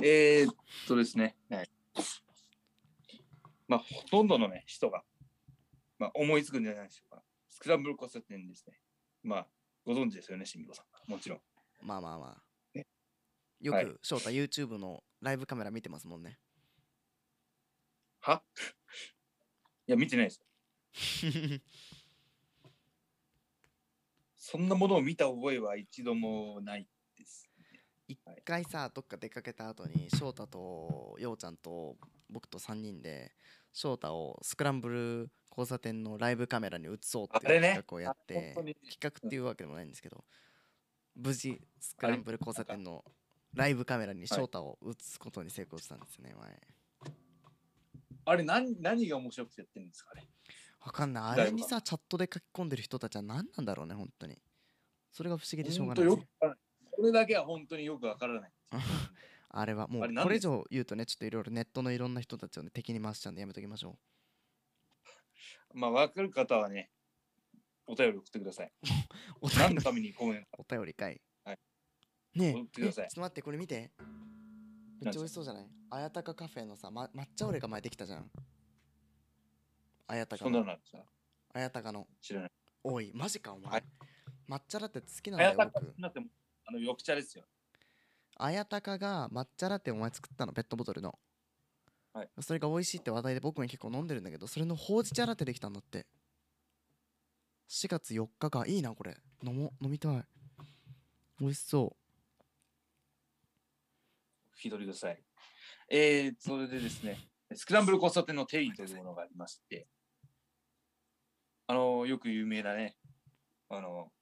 [0.02, 0.54] えー、っ
[0.86, 1.70] とですね、はい
[3.68, 5.02] まあ、ほとんどのね、人が、
[5.98, 7.22] まあ、思いつくんじゃないでしょうか。
[7.48, 8.78] スクランブル交差点ですね。
[9.22, 9.46] まあ、
[9.84, 11.10] ご存知ですよね、しみこさん。
[11.10, 11.40] もちろん。
[11.82, 12.42] まあまあまあ。
[12.74, 12.86] ね
[13.60, 16.38] よはいく翔太 YouTube のライブカメラ見てますもんね。
[18.20, 18.42] は？
[19.86, 20.40] いや、見てないです。
[24.36, 27.48] そんなものを見た覚えは一度もないです。
[28.06, 31.96] 一回さ、どっか出かけた後に翔太とようちゃんと
[32.28, 33.34] 僕と3人で
[33.72, 40.24] 翔太をスクランブル交差点のライブカメラに映そうっていう企画をやって、あ本当に企画っていうわけでもないんですけど、
[41.14, 43.04] 無事スクランブル交差点の
[43.54, 46.60] ライブカメラに翔太を映すことに成功したんですね、前。
[48.24, 50.26] あれ何、何が面白くてやってるんですかね？
[50.84, 51.40] わかんない。
[51.40, 54.38] あれにさ、チャットで書き込んでる人たちは何なんだろうね、本当に。
[55.10, 56.06] それが不思議でしょうがない。
[56.06, 58.52] これだけは本当によくわからない。
[59.54, 63.98] あれはもうこれ以上言うとね、ちょっといろいろネットのいろんな人たちを、ね、敵に回しちゃうんでやめときましょ
[65.74, 66.90] まあ、わかる方はね、
[67.86, 68.66] お便り送ってください。
[68.66, 68.86] う。
[69.42, 71.20] お便り何のためにコメントお便りかい。
[71.44, 71.58] はい
[72.34, 73.90] ねえ送ってくださいえちょっと待って、これ見て。
[75.02, 75.68] めっちゃ美味しそうじゃない？
[75.90, 78.30] あやたかカフェのさ、ま、抹茶オレが前できたじゃん。
[80.06, 80.72] あやたかのそんなの。
[80.72, 81.04] あるさ、
[81.52, 82.08] あやたかの。
[82.22, 82.50] 知らない。
[82.84, 83.70] おい、マジかお前。
[83.72, 83.84] はい
[84.48, 85.98] 抹茶ラテ好きなんだよ、あやたか僕。
[85.98, 86.28] なっても、
[86.66, 87.44] あの、緑茶ですよ。
[88.36, 91.18] あやたかが抹茶ラテお前作ったの、ペットボトルの。
[92.14, 96.06] はいそれが美味しいって話題で僕も結構飲んでるんだけど、それのほうじ茶ラテできたんだって。
[97.68, 98.64] 4月4日か。
[98.66, 99.16] いいな、これ。
[99.42, 100.24] 飲もう、飲みたい。
[101.40, 101.96] 美味しそ
[104.58, 105.22] 聞き取りください。
[105.88, 107.18] えー、それでですね、
[107.54, 109.88] スクランブル交差点の定義というものがありまして、
[111.66, 112.96] あの、よく有名なね、
[113.70, 114.12] あの、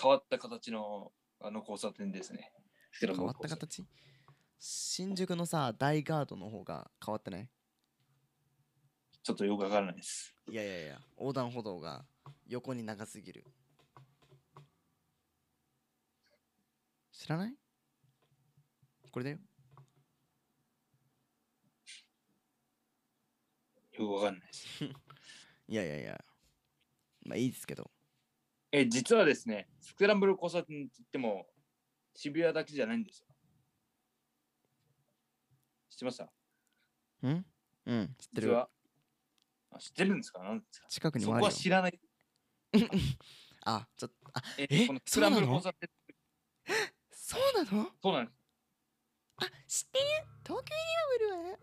[0.00, 2.52] 変わった形のあの交差点ですね。
[3.00, 3.86] 変わった形？
[4.58, 7.48] 新宿のさ、大ガードの方が変わってない？
[9.22, 10.34] ちょっとよくわからないです。
[10.50, 12.04] いやいやいや、横断歩道が
[12.46, 13.44] 横に長すぎる。
[17.12, 17.54] 知らない？
[19.10, 19.38] これだよ。
[23.92, 24.84] よくわかんないです。
[25.68, 26.24] いやいやいや。
[27.22, 27.90] まあいいですけど。
[28.72, 31.46] え、実はですね、スクランブル交差点って言っても、
[32.14, 33.26] 渋谷だけじゃないんですよ。
[35.88, 36.24] 知ってました？
[37.28, 37.44] ん？
[37.86, 38.48] うん、知ってる。
[38.48, 38.68] 実は。
[39.72, 40.42] あ知ってるんですか？
[40.42, 40.88] なんですか？
[40.88, 41.36] 近くにそこ。
[41.44, 42.00] は知らない。
[43.64, 44.86] あ、ちょっと、あ、ええ？
[44.86, 45.90] このスクランブル交差点。
[47.10, 47.90] そうなの？
[48.02, 48.38] そうなんです。
[49.36, 50.04] あ、知ってる？
[50.46, 51.58] 東京リバブルは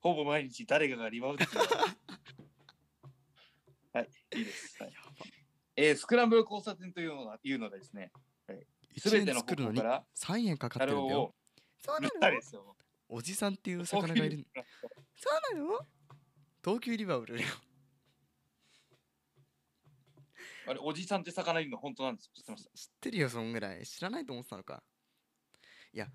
[0.00, 1.44] ほぼ毎日誰かがリバウンド
[3.92, 4.76] はい、いいです。
[4.82, 4.92] はい
[5.76, 8.12] えースクランブル交差点というのがいうのがですね、
[8.98, 11.34] すべての方向から3円かかってるんだよを。
[11.82, 12.76] そう塗ったですよ。
[13.08, 14.46] おじさんっていう魚がいる。
[15.16, 15.78] そうなの？
[16.62, 17.48] 東急リバブルよ。
[20.68, 22.32] あれ、おじさんって魚いるの本当なんですよ。
[22.34, 22.70] 知ってました。
[22.76, 23.86] 知ってるよ、そんぐらい。
[23.86, 24.82] 知らないと思ってたのか。
[25.92, 26.08] いや、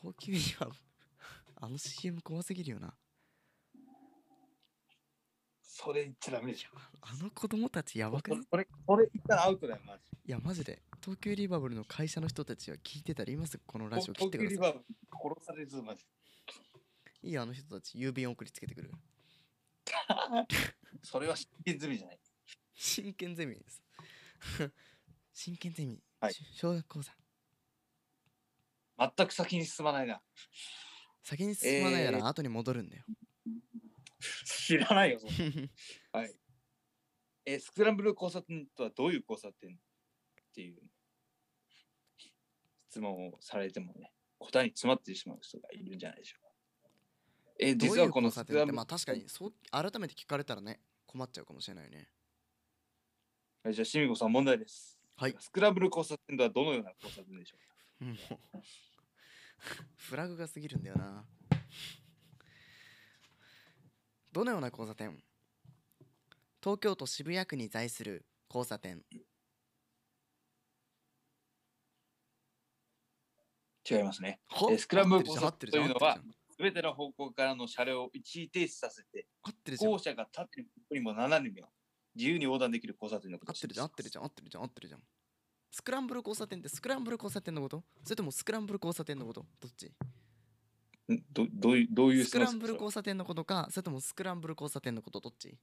[0.00, 0.78] 東急リバブル。
[1.56, 2.94] あの CM 怖すぎるよな。
[5.80, 6.70] それ言っちゃダメでしょ。
[7.02, 8.40] あの子供たちやばくね？
[8.50, 10.02] これ、これ言ったらアウトだよ、マジ。
[10.26, 10.82] いや、マジで。
[11.00, 13.56] 東急リバブルの会社の人たちは聞いてたら今す？
[13.58, 14.58] ぐこのラジオ切ってください。
[14.58, 16.04] 東京リバーブ殺されるぞ、マジ。
[17.22, 18.90] いいよ、あの人たち郵便送りつけてくる。
[21.04, 22.18] それは真剣済みじゃない。
[22.74, 23.80] 真剣ゼミです。
[25.32, 26.02] 真剣ゼミ。
[26.20, 27.14] はいし小学校さん。
[29.16, 30.20] 全く先に進まないな。
[31.22, 33.04] 先に進まないならえー後に戻るんだよ。
[34.20, 36.34] 知らないよ、そんなはい。
[37.46, 39.74] えースクランブル交差点とはどういう交差点っ
[40.54, 40.82] ていう
[42.90, 46.48] 質問をされてもね、答えに詰まってしまう人がいるんじゃないでしょうか。
[47.60, 52.08] え実はこのスクランブルまあ確かにそう改めて聞かれたらね、困っちゃうかもしれないね。
[53.62, 54.98] はいじゃあ、しみこさん問題です。
[55.16, 55.36] はい。
[55.38, 57.56] スクランブル交差点とはどのような交差点でしょ
[58.02, 58.38] うか
[59.96, 61.26] フラグが過ぎるんだよな。
[64.38, 65.18] どのような交差点？
[66.62, 69.02] 東京都渋谷区に在する交差点。
[73.90, 74.38] 違いますね。
[74.46, 74.68] は？
[74.70, 76.20] えースクランブル交差点というのは
[76.56, 79.26] すべての方向からの車両を一時停止させて、
[79.64, 81.66] て校舎が縦にも横にも斜めにも
[82.14, 85.00] 自由に横断できる交差点のこと合ってるじゃん合ってるじゃゃん合ってるじゃん合ってるじゃん。
[85.72, 87.82] スクランブル交差点ってスクランブル交差点のこと？
[88.04, 89.44] それともスクランブル交差点のこと？
[89.58, 89.86] どっち？
[89.86, 89.90] ん
[91.08, 95.58] どどういうどういうスクランブル交差点のことかそれともスクランブル交差点のことどっち？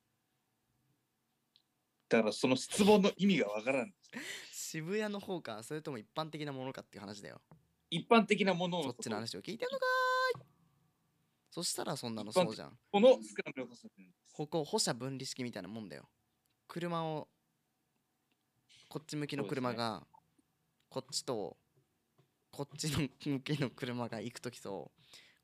[2.10, 3.94] だからその質問の意味がわからん。
[4.52, 7.42] 渋谷の方かそれとも一般的なものかっていう話だよ。
[7.92, 10.46] 一般的なもののそっちの話を聞いてんのかーい。
[11.52, 12.80] そしたらそんなのそうじゃん。
[12.92, 14.34] このスクランブル交差点です。
[14.34, 16.10] ここ歩車分離式みたいなもんだよ。
[16.68, 17.30] 車を
[18.90, 20.08] こっち向きの車が、
[20.90, 21.58] こっちと
[22.52, 24.92] こっちの向きの車が行く時と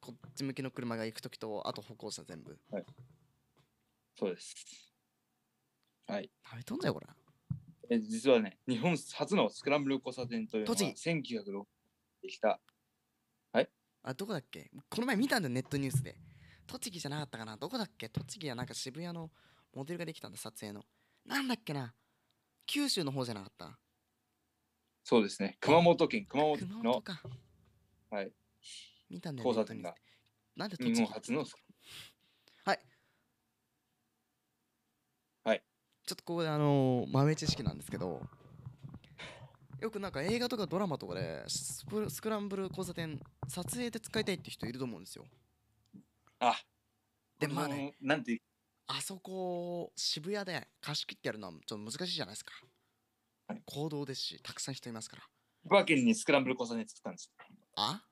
[0.01, 2.59] こっち向きの車が行く時とあと歩行者全部。
[4.19, 4.55] そうです。
[6.07, 6.29] はい。
[6.43, 7.07] 食べとんじゃよこれ。
[7.89, 11.65] え実はね、日本初のスクランブル交差点というのは栃1906年
[12.23, 12.59] できた。
[14.03, 14.71] あどこだっけ？
[14.89, 16.17] この前見たんだよネットニュースで。
[16.65, 17.55] 栃木じゃなかったかな？
[17.55, 18.09] どこだっけ？
[18.09, 19.29] 栃木はなんか渋谷の
[19.75, 20.83] モデルができたんだ撮影の。
[21.23, 21.93] なんだっけな？
[22.65, 23.77] 九州の方じゃなかった？
[25.03, 25.57] そうですね。
[25.59, 27.21] 熊本県熊本熊本のか。
[28.09, 28.31] はい
[29.11, 29.81] 見たんだよ交差点
[30.55, 31.45] なんで日栃木本初の。
[32.65, 32.79] はい。
[35.43, 35.63] はい。
[36.05, 38.21] ちょっとここであのー豆知識なんですけど
[39.79, 45.25] よくなんか映画とかドラマとかでスプスクランブル交差点撮影で使いたいって人いると思うんですよ。
[46.39, 46.55] あ。
[47.39, 48.39] でまあね、のなんて
[48.85, 52.51] あそこ渋谷で貸し切ってやるのはちょっと難しいじゃないですか。
[53.47, 53.61] はい。
[53.65, 55.23] 行動ですしたくさん人いますから。
[55.63, 57.31] 千葉県にスクランブル交差点作ったんです。
[57.77, 58.03] あ？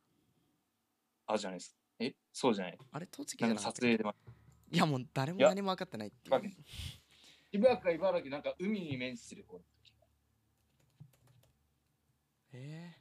[1.32, 1.76] あじゃないですか。
[2.00, 2.16] え？
[2.34, 2.78] そうじゃない。
[2.92, 3.82] あれ栃木なんじゃなかったっけ？
[3.82, 4.16] 影でも。
[4.72, 5.50] いやもう誰もいや。
[5.50, 6.42] 何も分かってないっていう。
[6.42, 6.56] 県
[7.52, 9.62] 千葉か茨城なんか海に面してる方
[12.54, 12.96] え。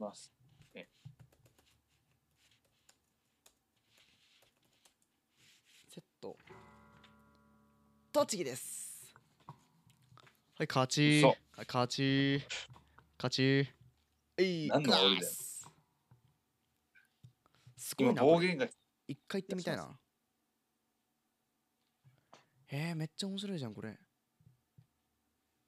[0.00, 0.32] ます。
[0.74, 0.84] ー、
[5.88, 6.36] セット
[8.12, 9.14] 栃木です。
[10.56, 11.18] はい勝ち。
[11.18, 11.28] 嘘。
[11.28, 12.42] はい勝ち。
[13.16, 13.72] 勝ち。
[14.38, 15.53] えい何の煽りだようわす
[17.98, 18.66] すごな暴言が
[19.06, 19.98] 一回行ってみたいな。
[22.70, 23.96] えー、めっちゃ面白いじゃんこれ。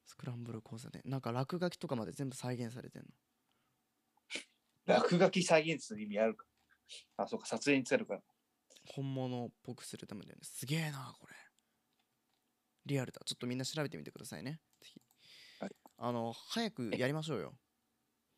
[0.04, 1.02] スクランブル交差点。
[1.04, 3.08] なんか落書きとかまで全部再現されてんの。
[4.86, 6.46] 落書き再現する意味あるか。
[7.16, 8.22] あ、そうか、撮影に使えるから。
[8.86, 10.44] 本物っぽくするためだよね。
[10.44, 11.34] すげえなこれ。
[12.86, 13.20] リアルだ。
[13.24, 14.60] ちょっとみんな調べてみてくださいね。
[14.80, 15.02] ぜひ、
[15.60, 15.76] はい。
[15.98, 17.58] あの早くやりましょうよ。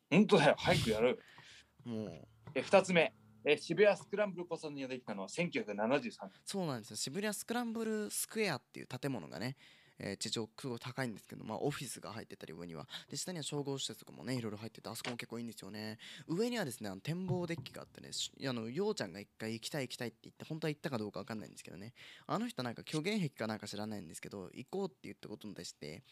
[0.09, 1.19] 本当だよ、早くやる。
[1.85, 2.27] もう。
[2.55, 3.13] え、二つ目。
[3.51, 6.11] え、渋谷スクランブル交差点ができたのは1973年。
[6.45, 6.95] そうなんですよ。
[6.97, 9.57] 渋谷スクランブルスクエアっていう建物がね、
[9.97, 12.87] えー地上すごい高いんですけど、まあ、オフィスが入ってたり上には。
[13.09, 15.97] で下には商業施設とかもねいろいろ入っててあそこも結構いいんですよね。
[16.27, 18.11] 上にはですねあの展望デッキがあってね
[18.47, 21.93] あのようちゃんが一回行きたい行きたいって言って本当は行ったかどうか分かんないんですけどね。
[22.27, 26.03] あの人なんか虚言癖かなんか知らないんですけど行こうって言ったことに対して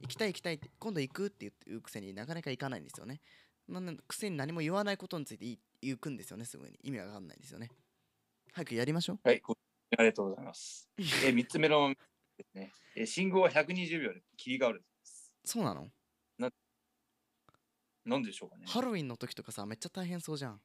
[0.00, 3.20] 行きたい行きたいって今度行くって言って言うくせになかなか行かないんですよね。
[3.68, 7.70] なんでくせに何も言わないことについてい行くんですよねすぐに意味わかんないんですよね
[8.52, 9.56] 早くやりましょうはい、ご
[9.96, 10.88] ありがとうございます。
[11.24, 11.94] え、三つ目の
[12.36, 12.72] ですね。
[12.96, 14.84] え、信号は120秒で切り替わる。
[15.44, 15.88] そうなの？
[18.08, 18.64] なんでしょうかね。
[18.66, 20.60] ハロウィンの時とかさめっちゃ大変そうじゃん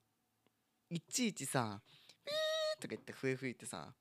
[0.89, 1.81] いちいちさ
[2.25, 3.93] ピーとか言って笛吹いてさ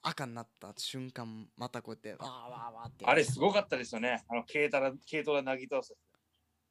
[0.00, 4.24] 赤になった瞬間またこうやってわーわーわーってあれすごかったですよね。
[4.26, 5.94] あの軽トラ、軽トラなぎ倒す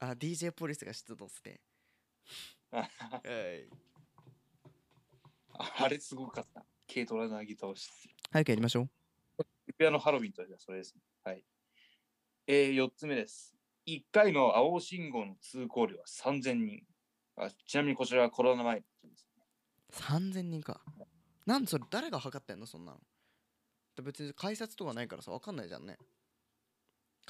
[0.04, 1.62] あ DJ ポリスが出動して。
[2.72, 2.90] はい
[5.54, 6.66] あれすごかった。
[6.92, 7.88] 軽トラなぎ倒し。
[8.32, 8.90] 早くやりましょう
[9.68, 11.02] 渋谷のハロウィンとはそれですね。
[11.24, 11.44] はい。
[12.48, 13.54] えー、4つ目です。
[13.86, 16.84] 1回の青信号の通行量は3000人。
[17.38, 19.28] あちなみにこちらはコロナ前のことです。
[19.92, 20.82] 3000人か
[21.46, 23.00] なんでそれ誰が測ってんのそんなの
[23.96, 25.98] で別に解説とかないからさ、わかんないじゃんね。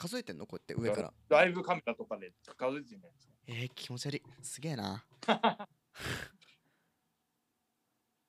[0.01, 0.47] 数えてんの？
[0.47, 1.13] こうやって上から。
[1.29, 3.33] ライブカメラとかで数えてるんじゃないですか。
[3.45, 4.23] えー、気持ち悪い。
[4.41, 5.05] すげえな。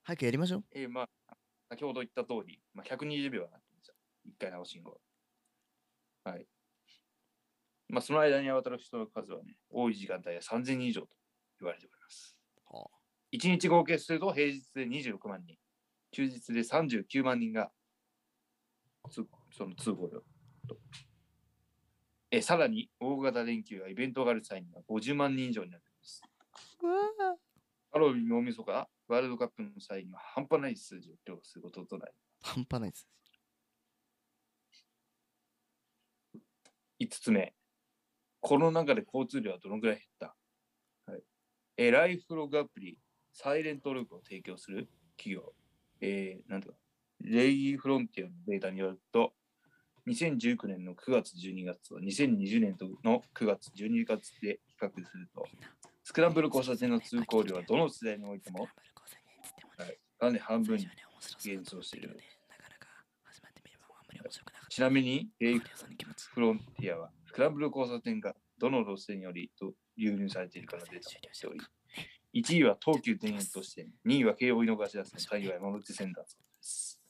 [0.04, 0.64] 早くやりましょう。
[0.72, 1.08] えー、まあ、
[1.70, 3.94] 先ほど言った通り、まあ、120秒はなってますよ。
[4.26, 5.00] 1回直し信号。
[6.24, 6.46] はい。
[7.88, 11.16] まあ、その間に渡る人の数はね、多い時間帯は3000人以上と
[11.60, 12.36] 言われております。
[12.66, 12.90] は
[13.32, 15.56] 1日合計すると平日で26万人、
[16.10, 17.72] 休日で39万人が
[19.10, 20.22] つその通報料
[20.68, 20.76] と。
[22.34, 26.22] えさらに大型連休やイベントがある際には50万人以上になっています。
[27.92, 32.12] ハロウィン、大晦日、ワールドカップの際には半端ない数字を量することとなり、
[32.42, 33.06] 半端ないです。
[37.00, 37.52] 5つ目、
[38.40, 40.34] コロナ禍で交通量はどのぐらい減った、
[41.12, 41.22] はい、
[41.76, 42.96] えライフログアプリ、
[43.34, 45.52] サイレントログを提供する企業、
[46.00, 46.78] えー、なんていうか、
[47.20, 49.34] レイフロンティアのデータによると、
[50.06, 55.46] 2019年の9月、12月と2020年の9月、12月で比較すると、
[56.02, 58.68] スクランブル交差点の通行量はどの世代においても、
[59.78, 60.88] はい、かなり半分に
[61.44, 62.18] 減少している。
[64.68, 71.60] ちなみに、レイフロンティアは、スクランブル交差点がどの路線よりと流入されているかのデータを持っており、
[72.34, 77.01] 1位は東急田園都市線、2位は京王井の頭線、3位は山手線だそうです。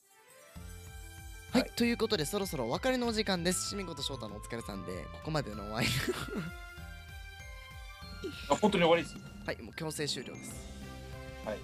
[1.52, 3.68] はい、ということでそろそろお別れのお時間です。
[3.68, 5.88] しみこと翔太のお疲れさんで、ここまでのお相手
[8.48, 9.16] あ、本当に終わりです。
[9.44, 10.54] はい、もう強制終了です。
[11.44, 11.58] はい。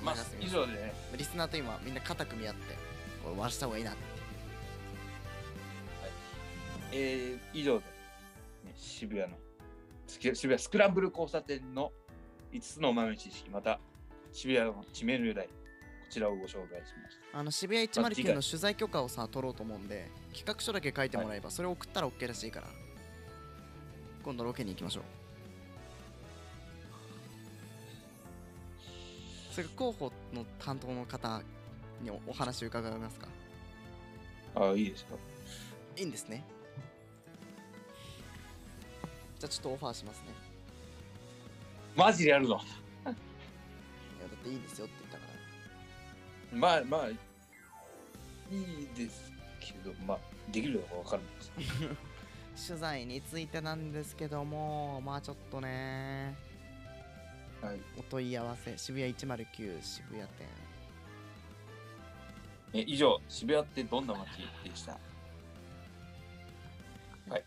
[0.00, 2.76] まあ、以上でね、リスナーと今みんな肩組み合って、
[3.24, 4.00] 終わらせた方がいいなって。
[6.92, 7.84] えー、以上で、
[8.64, 9.36] ね、渋谷の、
[10.06, 11.90] 渋谷スクランブル交差点の
[12.52, 13.80] 5つの豆知識、また
[14.30, 15.52] 渋谷の地名の由来、こ
[16.12, 17.38] ちらをご紹介しました。
[17.38, 22.66] あの渋谷まあ次109回の取材許可をさ、取ろうと思うんで、企画書だけ書いてもらえば、それを送ったら OK らしいから、
[24.22, 25.04] 今度ロケに行きましょう。
[29.52, 31.42] それから広報の担当の方
[32.02, 33.28] におお話を伺いますか？
[34.54, 35.18] ああ、いいですよ。
[35.96, 36.44] いいんですね。
[39.38, 40.26] じゃあちょっとオファーしますね。
[41.96, 42.56] マジでやるの？
[42.60, 42.62] いや
[43.04, 45.01] だっていいですよって。
[46.52, 47.12] まあまあ、い
[48.52, 50.18] いですけど、まあ、
[50.50, 52.68] できるのかわかんないです。
[52.68, 56.36] 取材についてなんですけども、まあちょっとね、
[57.62, 57.80] はい。
[57.98, 60.48] お問い合わせ、渋谷109渋谷店。
[62.74, 64.28] え以上、渋谷ってどんな街
[64.68, 64.92] でした？
[67.30, 67.44] はい。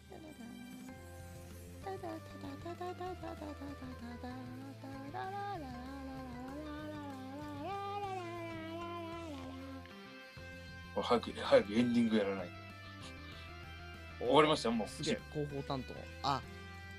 [11.05, 12.49] 早く、早くエンディングやらない。
[14.19, 14.87] 終わりましたもう。
[14.87, 15.93] すげえ、広報担当。
[16.27, 16.41] あ、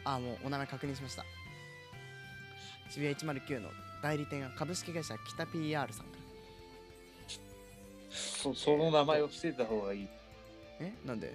[0.05, 1.25] あ、もうお名前確認しました。
[2.89, 3.69] 渋谷109の
[4.03, 6.17] 代理店が株式会社北 PR さんから。
[8.11, 10.09] そその名前を伏せた方がいい。
[10.79, 11.35] えなんで？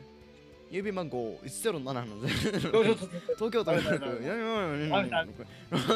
[0.72, 1.91] 郵便番号107の
[2.26, 4.19] ちょちょ0ちょ東京都のダメダメダ
[5.26, 5.34] メ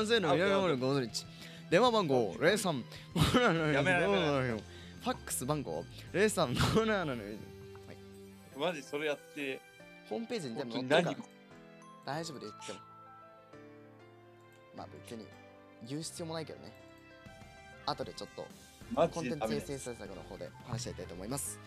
[0.04, 1.10] 0
[1.72, 2.84] 電話番号03
[3.74, 4.60] やめろやめろ
[5.06, 7.38] ファックス番号？03
[8.58, 9.62] マジそれやって、
[10.10, 12.16] ホームページに全部本当に載ってるから。
[12.16, 12.18] 何？
[12.18, 12.80] 大丈夫で言っても。
[14.76, 15.28] まあ別に
[15.88, 16.74] 言う必要もないけどね。
[17.86, 18.48] 後でちょっと
[18.96, 19.48] マコンテンツ。
[19.48, 21.60] 生成制作の方で話していきたいと思います。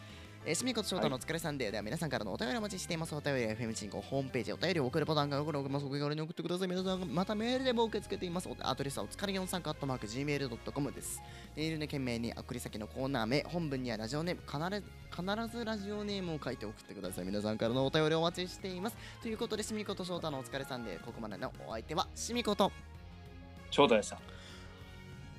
[0.49, 3.15] えー、しみこと翔太のお疲れさんで、では皆さんからのお便りお待ちしています。
[3.15, 5.85] お便りは FM 進行ホームページ、お便りを送るボタンが送るます。
[5.85, 6.69] お気軽に送ってください。
[6.69, 8.49] 皆さん、またメールでも受け付けています。
[8.49, 11.21] おアドレスはお疲れ43カットマーク Gmail.com です。
[11.55, 17.27] メールの件名に送り先のコーナー名、本文にはラジオネーム、必ず必ずラジオネームを書いて送ってください。
[17.27, 18.97] 皆さんからのお便りお待ちしています。
[19.21, 22.73] ということで、しみこと翔太のお疲れさんで、ここまでのお相手はしみこと。
[23.71, 24.19] 翔太でした。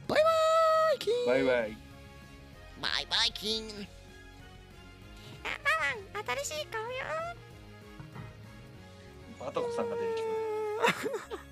[0.08, 1.78] バイバーイキーンバイバイ。
[2.80, 3.99] バイバイキ
[5.46, 6.88] ン新しい顔よ
[9.40, 11.49] バタコさんが出てきた。